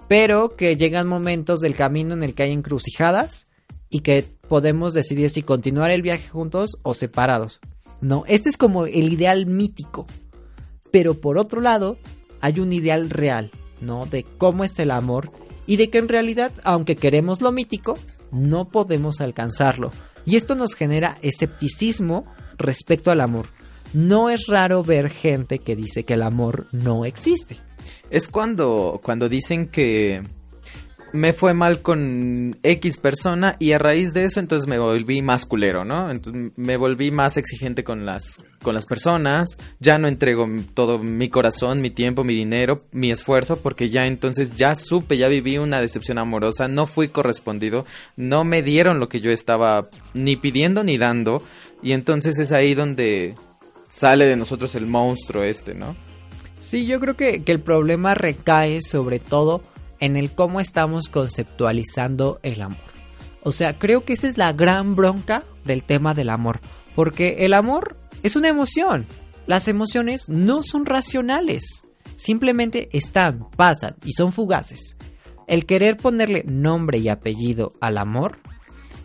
[0.09, 3.46] pero que llegan momentos del camino en el que hay encrucijadas
[3.88, 7.61] y que podemos decidir si continuar el viaje juntos o separados.
[8.01, 10.07] No, este es como el ideal mítico.
[10.90, 11.98] Pero por otro lado,
[12.40, 14.07] hay un ideal real, ¿no?
[14.07, 15.30] De cómo es el amor
[15.66, 17.98] y de que en realidad, aunque queremos lo mítico,
[18.32, 19.92] no podemos alcanzarlo.
[20.24, 22.24] Y esto nos genera escepticismo
[22.59, 23.46] respecto al amor.
[23.93, 27.57] No es raro ver gente que dice que el amor no existe.
[28.11, 30.22] Es cuando, cuando dicen que
[31.12, 35.47] me fue mal con X persona y a raíz de eso entonces me volví más
[35.47, 36.11] culero, ¿no?
[36.11, 41.30] Entonces me volví más exigente con las con las personas, ya no entrego todo mi
[41.30, 45.80] corazón, mi tiempo, mi dinero, mi esfuerzo porque ya entonces ya supe, ya viví una
[45.80, 47.86] decepción amorosa, no fui correspondido,
[48.16, 51.43] no me dieron lo que yo estaba ni pidiendo ni dando
[51.82, 53.34] y entonces es ahí donde
[53.91, 55.95] sale de nosotros el monstruo este, ¿no?
[56.57, 59.62] Sí, yo creo que, que el problema recae sobre todo
[59.99, 62.78] en el cómo estamos conceptualizando el amor.
[63.43, 66.61] O sea, creo que esa es la gran bronca del tema del amor.
[66.95, 69.07] Porque el amor es una emoción.
[69.47, 71.84] Las emociones no son racionales.
[72.16, 74.97] Simplemente están, pasan y son fugaces.
[75.47, 78.38] El querer ponerle nombre y apellido al amor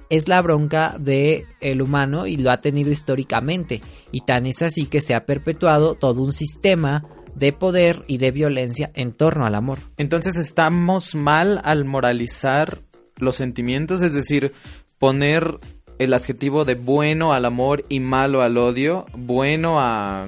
[0.10, 3.82] es la bronca del el humano y lo ha tenido históricamente.
[4.12, 7.01] Y tan es así que se ha perpetuado todo un sistema
[7.36, 9.80] de poder y de violencia en torno al amor.
[9.97, 12.82] Entonces estamos mal al moralizar
[13.18, 14.53] los sentimientos, es decir,
[14.99, 15.60] poner
[15.99, 20.28] el adjetivo de bueno al amor y malo al odio, bueno a...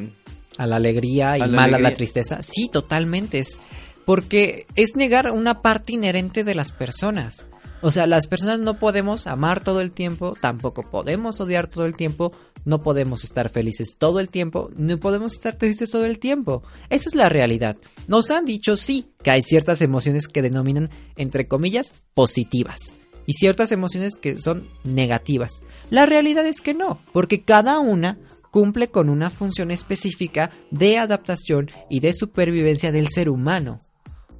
[0.57, 2.41] A la alegría y mal a la tristeza.
[2.41, 3.37] Sí, totalmente.
[3.39, 3.61] Es
[4.05, 7.45] porque es negar una parte inherente de las personas.
[7.81, 11.95] O sea, las personas no podemos amar todo el tiempo, tampoco podemos odiar todo el
[11.95, 12.33] tiempo,
[12.65, 16.63] no podemos estar felices todo el tiempo, no podemos estar tristes todo el tiempo.
[16.89, 17.77] Esa es la realidad.
[18.07, 22.95] Nos han dicho sí que hay ciertas emociones que denominan, entre comillas, positivas
[23.27, 25.61] y ciertas emociones que son negativas.
[25.91, 28.17] La realidad es que no, porque cada una
[28.49, 33.79] cumple con una función específica de adaptación y de supervivencia del ser humano.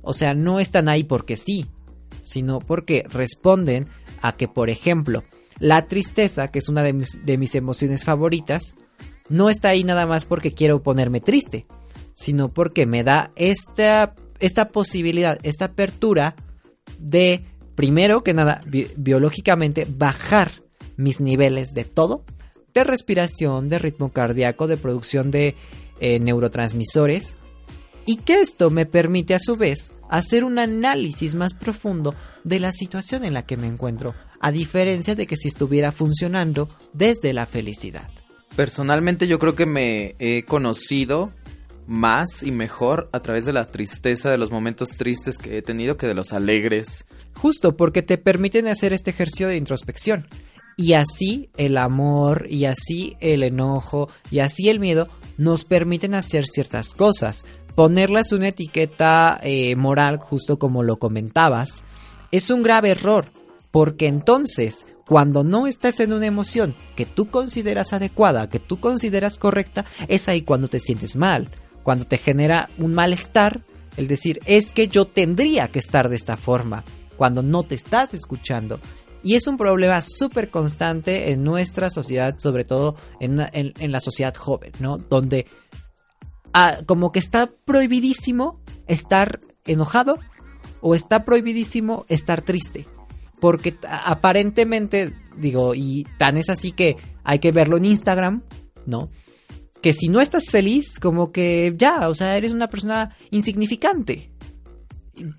[0.01, 1.67] O sea, no están ahí porque sí,
[2.28, 3.88] sino porque responden
[4.21, 5.23] a que, por ejemplo,
[5.59, 8.73] la tristeza, que es una de mis, emociones favoritas,
[9.30, 11.65] no está ahí nada más porque quiero ponerme triste,
[12.13, 16.36] sino porque me da esta, esta posibilidad, esta apertura
[16.99, 18.61] de, primero que nada,
[18.97, 20.51] biológicamente bajar
[20.97, 22.25] mis niveles de todo,
[22.73, 25.55] de respiración, de ritmo cardíaco, de producción de
[25.99, 27.38] eh, neurotransmisores,
[28.05, 32.72] y que esto me permite a su vez hacer un análisis más profundo de la
[32.72, 37.45] situación en la que me encuentro, a diferencia de que si estuviera funcionando desde la
[37.45, 38.10] felicidad.
[38.55, 41.32] Personalmente yo creo que me he conocido
[41.88, 45.97] más y mejor a través de la tristeza, de los momentos tristes que he tenido
[45.97, 47.05] que de los alegres.
[47.36, 50.28] Justo porque te permiten hacer este ejercicio de introspección.
[50.76, 56.45] Y así el amor, y así el enojo, y así el miedo nos permiten hacer
[56.45, 57.45] ciertas cosas
[57.78, 61.84] ponerles una etiqueta eh, moral, justo como lo comentabas,
[62.32, 63.30] es un grave error,
[63.69, 69.38] porque entonces, cuando no estás en una emoción que tú consideras adecuada, que tú consideras
[69.38, 71.49] correcta, es ahí cuando te sientes mal,
[71.84, 73.61] cuando te genera un malestar,
[73.95, 76.84] el decir, es que yo tendría que estar de esta forma,
[77.15, 78.80] cuando no te estás escuchando.
[79.21, 83.99] Y es un problema súper constante en nuestra sociedad, sobre todo en, en- en la
[83.99, 84.97] sociedad joven, ¿no?
[84.97, 85.45] Donde
[86.86, 90.20] como que está prohibidísimo estar enojado
[90.82, 92.88] o está prohibidísimo estar triste.
[93.39, 98.43] Porque aparentemente, digo, y tan es así que hay que verlo en Instagram,
[98.86, 99.10] ¿no?
[99.82, 104.32] Que si no estás feliz, como que ya, o sea, eres una persona insignificante.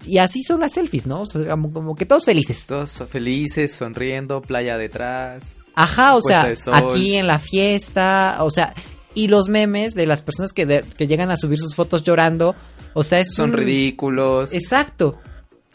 [0.05, 1.23] Y así son las selfies, ¿no?
[1.23, 2.67] O sea, como, como que todos felices.
[2.67, 5.59] Todos felices, sonriendo, playa detrás.
[5.75, 8.75] Ajá, o sea, aquí en la fiesta, o sea,
[9.19, 12.55] y los memes de las personas que, de- que llegan a subir sus fotos llorando,
[12.95, 14.53] o sea, es Son un- ridículos.
[14.53, 15.19] Exacto.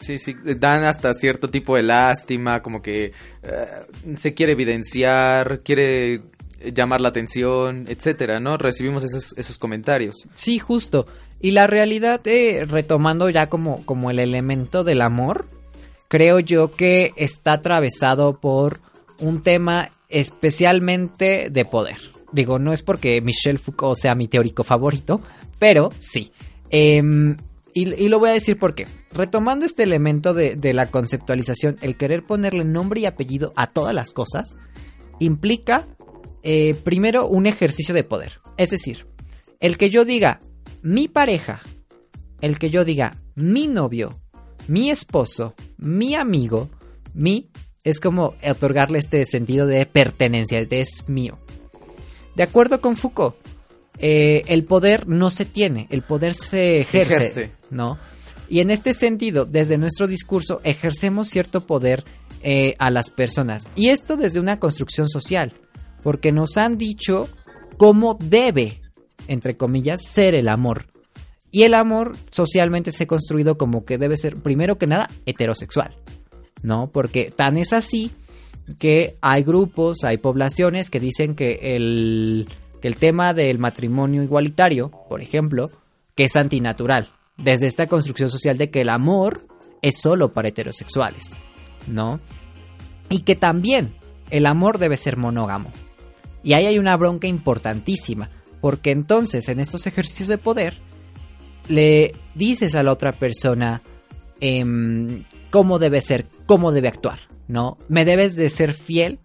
[0.00, 3.66] Sí, sí, dan hasta cierto tipo de lástima, como que eh,
[4.16, 6.20] se quiere evidenciar, quiere
[6.74, 8.56] llamar la atención, etcétera, ¿no?
[8.56, 10.16] Recibimos esos, esos comentarios.
[10.34, 11.06] Sí, justo.
[11.40, 15.46] Y la realidad, eh, retomando ya como, como el elemento del amor,
[16.08, 18.80] creo yo que está atravesado por
[19.20, 21.96] un tema especialmente de poder.
[22.34, 25.22] Digo, no es porque Michel Foucault sea mi teórico favorito,
[25.60, 26.32] pero sí.
[26.68, 27.36] Em,
[27.72, 28.88] y, lo voy a decir por qué.
[29.12, 34.12] Retomando este elemento de, la conceptualización, el querer ponerle nombre y apellido a todas las
[34.12, 34.58] cosas,
[35.20, 35.86] implica
[36.42, 38.40] eh, primero un ejercicio de poder.
[38.56, 39.06] Es decir,
[39.60, 40.40] el que yo diga
[40.82, 41.60] mi pareja,
[42.40, 44.18] el que yo diga mi novio,
[44.66, 46.68] mi esposo, mi amigo,
[47.14, 47.50] mi,
[47.84, 51.38] es como otorgarle este sentido de pertenencia, es mío.
[52.34, 53.36] De acuerdo con Foucault,
[53.98, 57.52] eh, el poder no se tiene, el poder se ejerce, Ejerce.
[57.70, 57.98] ¿no?
[58.48, 62.04] Y en este sentido, desde nuestro discurso, ejercemos cierto poder
[62.42, 63.68] eh, a las personas.
[63.74, 65.52] Y esto desde una construcción social,
[66.02, 67.28] porque nos han dicho
[67.78, 68.82] cómo debe,
[69.28, 70.86] entre comillas, ser el amor.
[71.50, 75.96] Y el amor socialmente se ha construido como que debe ser, primero que nada, heterosexual,
[76.62, 76.90] ¿no?
[76.90, 78.10] Porque tan es así
[78.78, 82.48] que hay grupos, hay poblaciones que dicen que el,
[82.80, 85.70] que el tema del matrimonio igualitario, por ejemplo,
[86.14, 89.46] que es antinatural, desde esta construcción social de que el amor
[89.82, 91.36] es solo para heterosexuales,
[91.86, 92.20] ¿no?
[93.10, 93.94] Y que también
[94.30, 95.70] el amor debe ser monógamo.
[96.42, 100.74] Y ahí hay una bronca importantísima, porque entonces en estos ejercicios de poder
[101.68, 103.82] le dices a la otra persona
[104.40, 107.18] em, cómo debe ser, cómo debe actuar,
[107.48, 107.76] ¿no?
[107.88, 109.20] Me debes de ser fiel,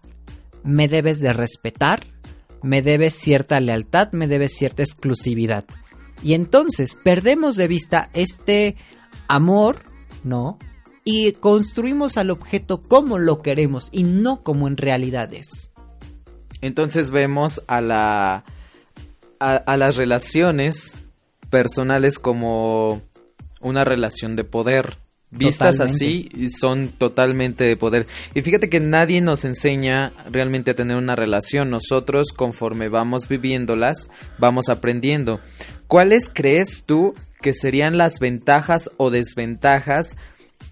[0.62, 2.06] me debes de respetar,
[2.62, 5.64] me debes cierta lealtad, me debes cierta exclusividad.
[6.22, 8.76] Y entonces perdemos de vista este
[9.28, 9.84] amor,
[10.22, 10.58] ¿no?
[11.04, 15.72] Y construimos al objeto como lo queremos y no como en realidad es.
[16.60, 18.44] Entonces vemos a la
[19.38, 20.94] a, a las relaciones
[21.48, 23.02] personales como
[23.60, 24.96] una relación de poder.
[25.32, 26.04] Vistas Totalmente.
[26.04, 28.06] así, son totalmente de poder.
[28.34, 31.70] Y fíjate que nadie nos enseña realmente a tener una relación.
[31.70, 35.40] Nosotros, conforme vamos viviéndolas, vamos aprendiendo.
[35.86, 40.16] ¿Cuáles crees tú que serían las ventajas o desventajas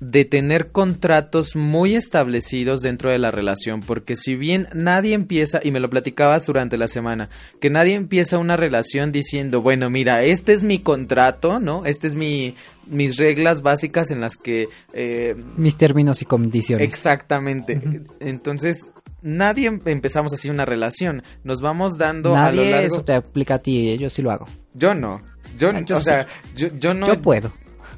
[0.00, 5.70] de tener contratos muy establecidos dentro de la relación, porque si bien nadie empieza, y
[5.72, 7.30] me lo platicabas durante la semana,
[7.60, 11.84] que nadie empieza una relación diciendo, bueno, mira, este es mi contrato, ¿no?
[11.84, 12.54] Este es mi,
[12.86, 14.68] mis reglas básicas en las que...
[14.92, 16.86] eh, Mis términos y condiciones.
[16.86, 17.80] exactamente.
[18.20, 18.86] Entonces,
[19.22, 21.22] nadie em- empezamos así una relación.
[21.42, 22.86] Nos vamos dando a Nadie lo largo...
[22.86, 24.46] eso te aplica a ti, yo sí lo hago.
[24.74, 25.18] Yo no.
[25.58, 26.04] Yo, Ah, yo o sí.
[26.04, 27.06] sea, yo, yo no...
[27.08, 27.52] yo puedo.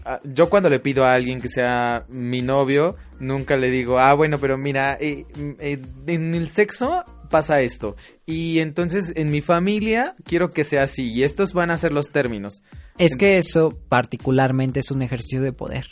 [0.04, 4.14] Ah, yo cuando le pido a alguien que sea mi novio, nunca le digo, ah,
[4.14, 7.96] bueno, pero mira, eh, mm, eh, en el sexo pasa esto.
[8.26, 11.10] Y entonces en mi familia quiero que sea así.
[11.12, 12.62] Y estos van a ser los términos.
[12.98, 15.86] Es que eso particularmente es un ejercicio de poder.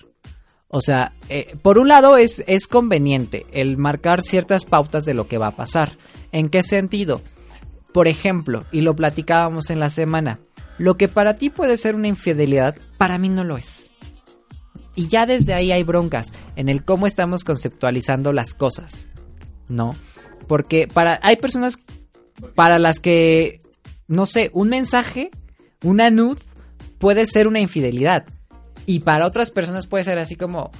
[0.68, 5.26] O sea, eh, por un lado es, es conveniente el marcar ciertas pautas de lo
[5.26, 5.92] que va a pasar.
[6.30, 7.22] ¿En qué sentido?
[7.92, 10.40] Por ejemplo, y lo platicábamos en la semana,
[10.76, 13.92] lo que para ti puede ser una infidelidad, para mí no lo es.
[14.98, 19.06] Y ya desde ahí hay broncas en el cómo estamos conceptualizando las cosas,
[19.68, 19.94] ¿no?
[20.48, 21.78] Porque para hay personas
[22.56, 23.60] para las que
[24.08, 25.30] no sé, un mensaje,
[25.84, 26.36] una nud
[26.98, 28.26] puede ser una infidelidad.
[28.86, 30.72] Y para otras personas puede ser así como,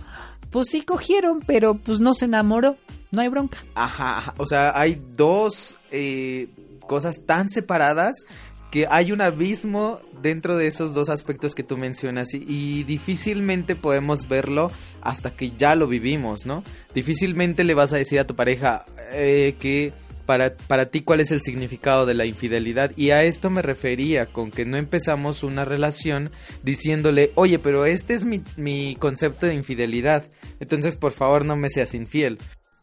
[0.51, 2.77] pues sí cogieron, pero pues no se enamoró,
[3.13, 3.59] no hay bronca.
[3.77, 6.49] Ajá, o sea, hay dos eh,
[6.89, 8.25] cosas tan separadas
[8.71, 14.29] que hay un abismo dentro de esos dos aspectos que tú mencionas y, difícilmente podemos
[14.29, 16.63] verlo hasta que ya lo vivimos, ¿no?
[16.95, 19.93] Difícilmente le vas a decir a tu pareja eh, que
[20.27, 24.27] para, para ti cuál es el significado de la infidelidad y a esto me refería
[24.27, 26.31] con que no empezamos una relación
[26.63, 30.25] diciéndole, oye, pero este es mi, mi concepto de infidelidad,
[30.61, 32.39] entonces por favor no me seas infiel.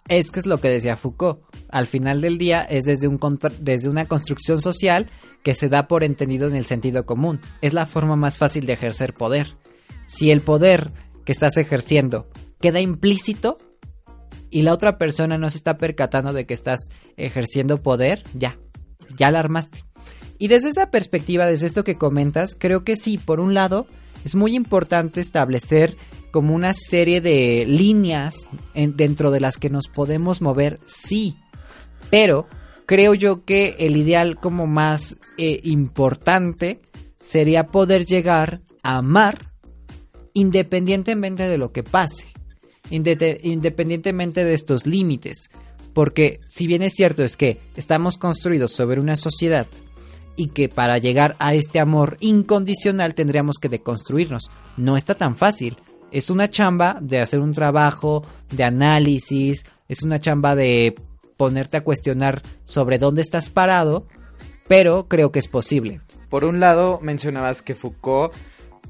[0.07, 1.39] Es que es lo que decía Foucault.
[1.69, 3.19] Al final del día es desde, un
[3.59, 5.09] desde una construcción social
[5.41, 7.39] que se da por entendido en el sentido común.
[7.61, 9.57] Es la forma más fácil de ejercer poder.
[10.05, 10.91] Si el poder
[11.25, 12.29] que estás ejerciendo
[12.61, 13.57] queda implícito
[14.51, 16.81] y la otra persona no se está percatando de que estás
[17.17, 18.59] ejerciendo poder, ya,
[19.17, 19.83] ya la armaste.
[20.37, 23.87] Y desde esa perspectiva, desde esto que comentas, creo que sí, por un lado,
[24.23, 25.97] es muy importante establecer
[26.35, 31.37] como una serie de líneas dentro de las que nos podemos mover, sí.
[32.09, 32.45] Pero
[32.85, 36.81] creo yo que el ideal como más eh, importante
[37.21, 39.53] sería poder llegar a amar
[40.33, 42.25] independientemente de lo que pase,
[42.89, 45.49] independientemente de estos límites.
[45.93, 49.67] Porque si bien es cierto es que estamos construidos sobre una sociedad
[50.35, 54.51] y que para llegar a este amor incondicional tendríamos que deconstruirnos.
[54.75, 55.77] No está tan fácil.
[56.15, 60.95] Es una chamba de hacer un trabajo de análisis, es una chamba de
[61.35, 64.07] ponerte a cuestionar sobre dónde estás parado,
[64.69, 65.99] pero creo que es posible.
[66.29, 68.33] Por un lado, mencionabas que Foucault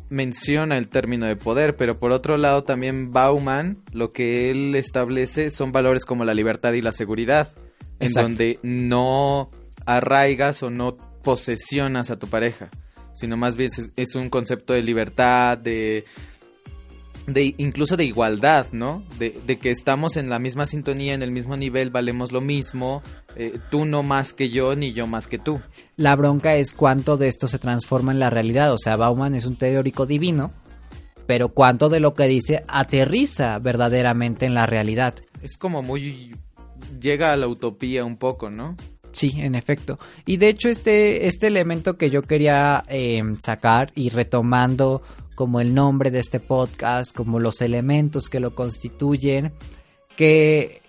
[0.07, 5.49] menciona el término de poder, pero por otro lado también Bauman lo que él establece
[5.49, 7.51] son valores como la libertad y la seguridad,
[7.99, 9.49] en donde no
[9.87, 12.69] arraigas o no posesionas a tu pareja,
[13.15, 16.05] sino más bien es, un concepto de libertad, de,
[17.27, 19.03] de incluso de igualdad, ¿no?
[19.17, 23.01] De, que estamos en la misma sintonía, en el mismo nivel, valemos lo mismo,
[23.35, 25.59] eh, tú no más que yo, ni yo más que tú.
[25.95, 29.45] La bronca es cuánto de esto se transforma en la realidad, o sea, Bauman es
[29.45, 30.53] un teórico divino,
[31.25, 35.15] pero cuánto de lo que dice aterriza verdaderamente en la realidad.
[35.41, 36.35] Es como muy...
[36.99, 38.75] llega a la utopía un poco, ¿no?
[39.15, 39.97] Sí, en efecto.
[40.25, 45.03] Y de hecho este, este elemento que yo quería em, sacar y retomando
[45.35, 49.53] como el nombre de este podcast, como los elementos que lo constituyen,
[50.15, 50.81] que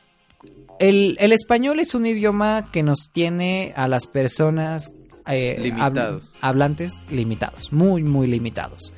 [0.79, 4.93] el, español es un idioma que nos tiene a las personas
[5.27, 5.73] eh,
[6.41, 8.95] hablantes limitados, muy, muy limitados.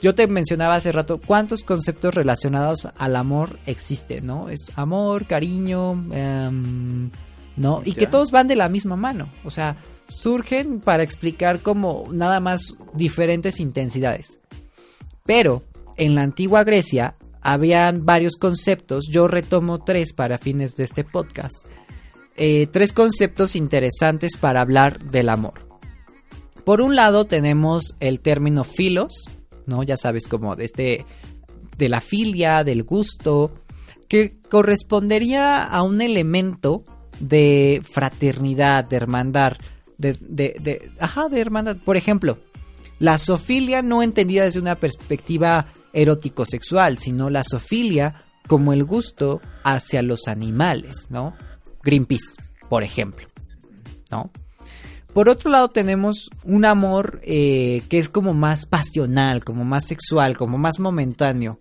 [0.00, 4.48] Yo te mencionaba hace rato cuántos conceptos relacionados al amor existen, ¿no?
[4.48, 6.50] Es amor, cariño, eh,
[7.56, 7.82] ¿no?
[7.84, 12.38] Y que todos van de la misma mano, o sea, surgen para explicar como nada
[12.38, 14.38] más diferentes intensidades.
[15.28, 15.62] Pero
[15.98, 21.66] en la antigua Grecia habían varios conceptos, yo retomo tres para fines de este podcast.
[22.38, 25.68] Eh, tres conceptos interesantes para hablar del amor.
[26.64, 29.28] Por un lado tenemos el término filos,
[29.66, 29.82] ¿no?
[29.82, 31.04] Ya sabes, como de este
[31.76, 33.52] de la filia, del gusto,
[34.08, 36.86] que correspondería a un elemento
[37.20, 39.58] de fraternidad, de hermandad,
[39.98, 41.76] de, de, de, ajá, de hermandad.
[41.84, 42.38] Por ejemplo,
[42.98, 50.02] la sofilia no entendida desde una perspectiva erótico-sexual, sino la sofilia como el gusto hacia
[50.02, 51.34] los animales, ¿no?
[51.82, 52.34] Greenpeace,
[52.68, 53.28] por ejemplo,
[54.10, 54.30] ¿no?
[55.12, 60.36] Por otro lado tenemos un amor eh, que es como más pasional, como más sexual,
[60.36, 61.58] como más momentáneo.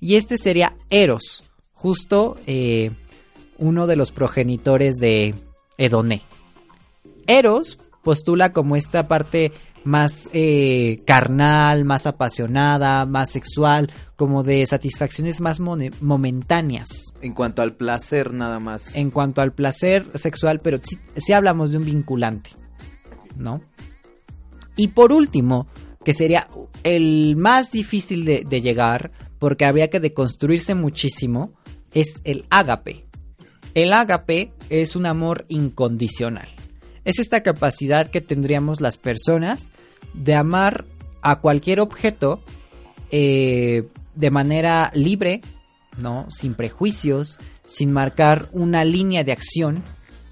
[0.00, 1.42] Y este sería Eros,
[1.74, 2.92] justo eh,
[3.58, 5.34] uno de los progenitores de
[5.76, 6.22] Edoné.
[7.26, 9.52] Eros postula como esta parte
[9.88, 17.14] más eh, carnal, más apasionada, más sexual, como de satisfacciones más momentáneas.
[17.22, 18.94] En cuanto al placer nada más.
[18.94, 20.78] En cuanto al placer sexual, pero
[21.16, 22.50] si hablamos de un vinculante,
[23.36, 23.62] ¿no?
[24.76, 25.66] Y por último,
[26.04, 26.48] que sería
[26.84, 31.54] el más difícil de, de llegar, porque habría que deconstruirse muchísimo,
[31.94, 33.06] es el ágape.
[33.74, 36.48] El ágape es un amor incondicional.
[37.08, 39.70] Es esta capacidad que tendríamos las personas
[40.12, 40.84] de amar
[41.22, 42.42] a cualquier objeto
[43.10, 45.40] eh, de manera libre,
[45.96, 46.26] ¿no?
[46.28, 49.82] Sin prejuicios, sin marcar una línea de acción,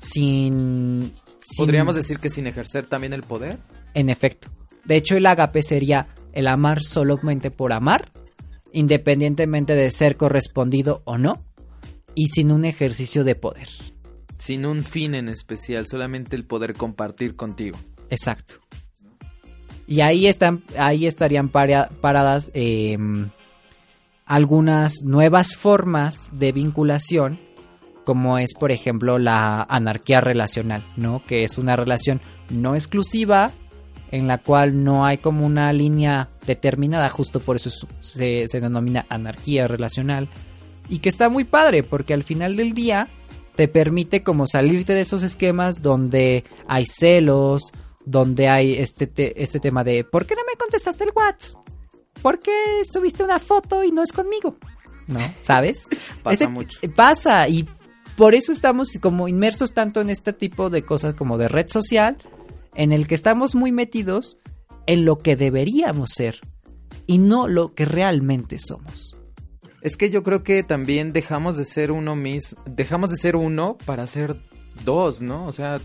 [0.01, 1.14] sin,
[1.57, 3.59] ¿Podríamos decir que sin ejercer también el poder?
[3.95, 4.51] En efecto.
[4.85, 8.12] De hecho, el ágape sería el amar solamente por amar,
[8.74, 11.43] independientemente de ser correspondido o no,
[12.14, 13.68] y sin un ejercicio de poder.
[14.39, 17.78] Sin un fin en especial, solamente el poder compartir contigo.
[18.11, 18.57] Exacto.
[19.87, 23.30] Y ahí están, ahí estarían paradas em,
[24.24, 27.39] algunas nuevas formas de vinculación,
[28.05, 31.22] como es por ejemplo la anarquía relacional, ¿no?
[31.24, 32.20] Que es una relación
[32.51, 33.53] no exclusiva,
[34.11, 37.70] en la cual no hay como una línea determinada, justo por eso
[38.01, 40.28] se, se denomina anarquía relacional
[40.89, 43.09] y que está muy padre porque al final del día
[43.57, 47.72] te permite como salirte de esos esquemas donde hay celos,
[48.04, 51.61] donde hay este, este tema de ¿por qué no me contestaste el WhatsApp?
[52.22, 54.57] ¿Por qué subiste una foto y no es conmigo?
[55.07, 55.20] ¿no?
[55.40, 55.88] ¿Sabes?
[56.22, 56.78] Pasa mucho.
[56.94, 57.68] Pasa y
[58.16, 62.16] por eso estamos como inmersos tanto en este tipo de cosas como de red social,
[62.74, 64.38] en el que estamos muy metidos
[64.86, 66.40] en lo que deberíamos ser
[67.07, 69.15] y no lo que realmente somos.
[69.87, 73.78] Es que yo creo que también dejamos de ser uno mismo, dejamos de ser uno
[73.87, 74.34] para ser
[74.84, 75.47] dos, ¿no?
[75.47, 75.78] O sea,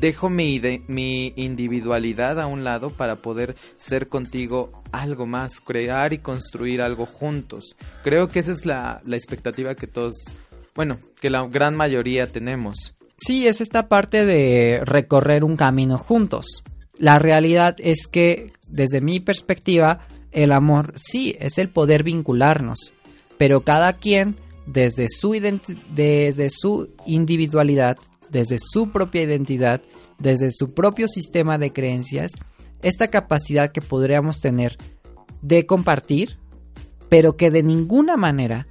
[0.00, 6.18] dejo mi, mi individualidad a un lado para poder ser contigo algo más, crear y
[6.18, 7.76] construir algo juntos.
[8.02, 10.14] Creo que esa es la, la expectativa que todos,
[10.74, 12.96] bueno, que la gran mayoría tenemos.
[13.16, 16.64] Sí, es esta parte de recorrer un camino juntos.
[16.98, 22.92] La realidad es que, desde mi perspectiva, el amor sí es el poder vincularnos,
[23.38, 25.32] pero cada quien, desde su,
[25.94, 27.98] desde su individualidad,
[28.30, 29.82] desde su propia identidad,
[30.18, 32.32] desde su propio sistema de creencias,
[32.82, 34.76] esta capacidad que podríamos tener
[35.42, 36.38] de compartir,
[37.08, 38.66] pero que de ninguna manera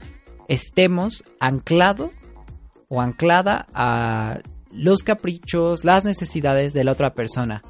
[0.48, 2.12] estemos anclado
[2.90, 4.40] o anclada a
[4.72, 7.62] los caprichos, las necesidades de la otra persona.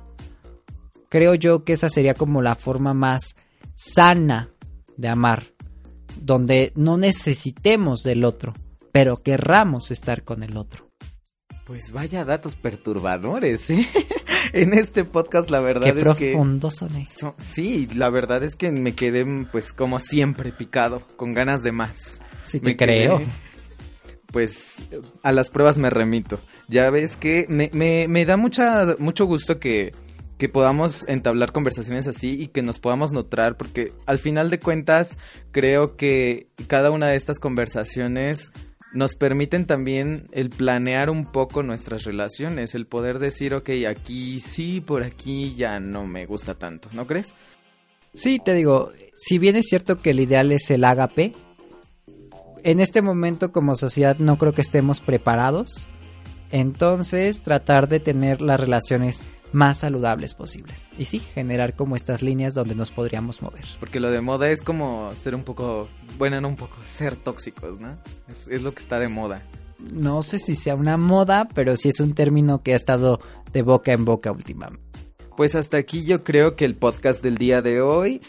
[1.09, 3.35] Creo yo que esa sería como la forma más
[3.75, 4.49] sana
[4.97, 5.52] de amar,
[6.21, 8.53] donde no necesitemos del otro,
[8.91, 10.89] pero querramos estar con el otro.
[11.65, 13.87] Pues vaya datos perturbadores, ¿eh?
[14.53, 16.33] en este podcast la verdad Qué es que...
[16.71, 17.35] son eso.
[17.37, 22.21] Sí, la verdad es que me quedé pues como siempre picado, con ganas de más.
[22.43, 23.21] Sí, te creo.
[24.27, 24.67] pues
[25.21, 26.39] a las pruebas me remito.
[26.67, 29.93] Ya ves que me, me, me da mucha, mucho gusto que,
[30.43, 35.17] que podamos entablar conversaciones así y que nos podamos notar, porque al final de cuentas
[35.53, 38.51] creo que cada una de estas conversaciones
[38.91, 44.81] nos permiten también el planear un poco nuestras relaciones, el poder decir, ok, aquí sí,
[44.81, 47.33] por aquí ya no me gusta tanto, ¿no crees?
[48.13, 51.31] Sí, te digo, si bien es cierto que el ideal es el agape,
[52.63, 55.87] en este momento como sociedad no creo que estemos preparados,
[56.51, 59.23] entonces tratar de tener las relaciones
[59.53, 60.89] más saludables posibles.
[60.97, 63.65] Y sí, generar como estas líneas donde nos podríamos mover.
[63.79, 65.87] Porque lo de moda es como ser un poco,
[66.17, 67.97] bueno, no un poco, ser tóxicos, ¿no?
[68.27, 69.43] Es, es lo que está de moda.
[69.93, 73.19] No sé si sea una moda, pero sí es un término que ha estado
[73.51, 74.81] de boca en boca últimamente.
[75.35, 78.21] Pues hasta aquí yo creo que el podcast del día de hoy.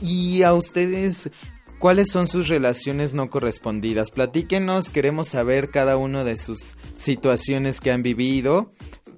[0.00, 1.30] Y a ustedes,
[1.78, 4.10] ¿cuáles son sus relaciones no correspondidas?
[4.10, 8.72] Platíquenos, queremos saber cada uno de sus situaciones que han vivido.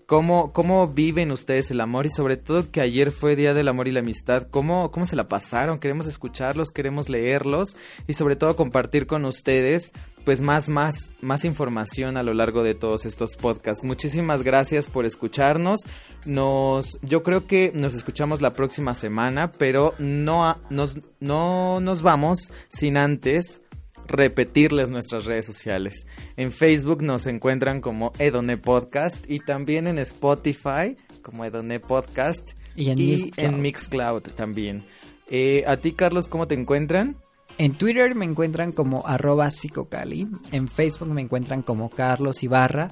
[0.07, 2.07] ¿Cómo, ¿Cómo viven ustedes el amor?
[2.07, 4.49] Y sobre todo que ayer fue Día del Amor y la Amistad.
[4.51, 5.79] ¿Cómo, ¿Cómo se la pasaron?
[5.79, 7.77] Queremos escucharlos, queremos leerlos
[8.07, 9.93] y sobre todo compartir con ustedes
[10.25, 13.85] pues más, más, más información a lo largo de todos estos podcasts.
[13.85, 15.81] Muchísimas gracias por escucharnos.
[16.27, 22.51] Nos, yo creo que nos escuchamos la próxima semana, pero no, nos, no nos vamos
[22.69, 23.63] sin antes
[24.07, 26.07] repetirles nuestras redes sociales.
[26.37, 32.91] En Facebook nos encuentran como Edone Podcast y también en Spotify como Edone Podcast y
[33.37, 34.23] en, Mixcloud.
[34.35, 34.85] también.
[35.31, 37.17] Eh, a ti, Carlos, ¿cómo te encuentran?
[37.59, 42.91] En Twitter me encuentran como arroba psicocali, en Facebook me encuentran como Carlos Ibarra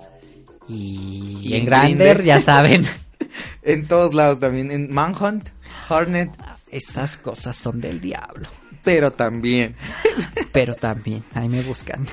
[0.68, 2.84] y, en Grindr, ya saben.
[3.62, 5.48] en todos lados también, en Manhunt,
[5.88, 6.30] Hornet.
[6.70, 8.48] Esas cosas son del diablo
[8.82, 9.76] pero también.
[10.52, 12.08] Pero también, ahí me buscan.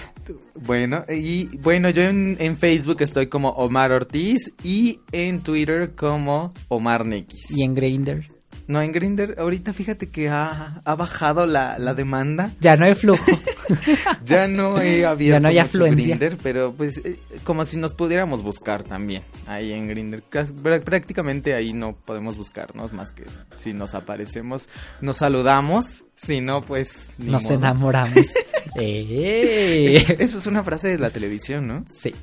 [0.53, 7.05] Bueno, y bueno, yo en, Facebook estoy como Omar Ortiz y en Twitter como Omar
[7.05, 7.49] Nikis.
[7.49, 8.37] ¿Y en Grindr?
[8.67, 12.51] No, en Grinder ahorita fíjate que ha, bajado la, demanda.
[12.59, 13.23] Ya no hay flujo.
[14.25, 16.17] ya no he abierto ya no hay afluencia.
[16.41, 20.23] pero pues eh, como si nos pudiéramos buscar también ahí en Grinder.
[20.23, 24.69] Prácticamente ahí no podemos buscarnos más que si nos aparecemos,
[25.01, 28.15] nos saludamos, si no pues nos enamoramos.
[28.75, 31.85] eso es una frase de la televisión, ¿no?
[31.91, 32.13] Sí.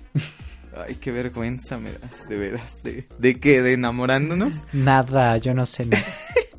[0.76, 2.82] Ay, qué vergüenza me das, de veras.
[2.82, 3.62] ¿De, de qué?
[3.62, 4.56] ¿De enamorándonos?
[4.72, 6.04] Nada, yo no sé nada.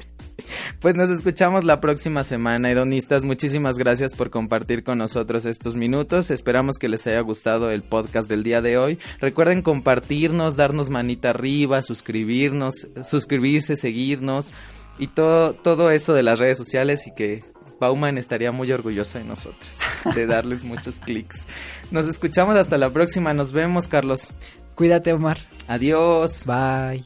[0.80, 3.24] Pues nos escuchamos la próxima semana, hedonistas.
[3.24, 6.32] Muchísimas gracias por compartir con nosotros estos minutos.
[6.32, 9.00] Esperamos que les haya gustado el podcast del día de hoy.
[9.20, 14.52] Recuerden compartirnos, darnos manita arriba, suscribirnos, suscribirse, seguirnos
[14.98, 17.44] y todo, todo eso de las redes sociales y que
[17.80, 19.80] Bauman estaría muy orgulloso de nosotros,
[20.16, 21.46] de darles muchos clics.
[21.92, 24.30] Nos escuchamos hasta la próxima, nos vemos, Carlos.
[24.76, 25.38] Cuídate, Omar.
[25.68, 26.46] Adiós.
[26.46, 27.06] Bye.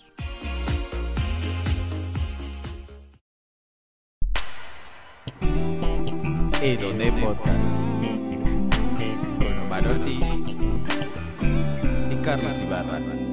[6.70, 7.76] Edone Podcast
[9.40, 10.24] con Omar Ortiz
[12.12, 13.29] y Carlos Ibarra.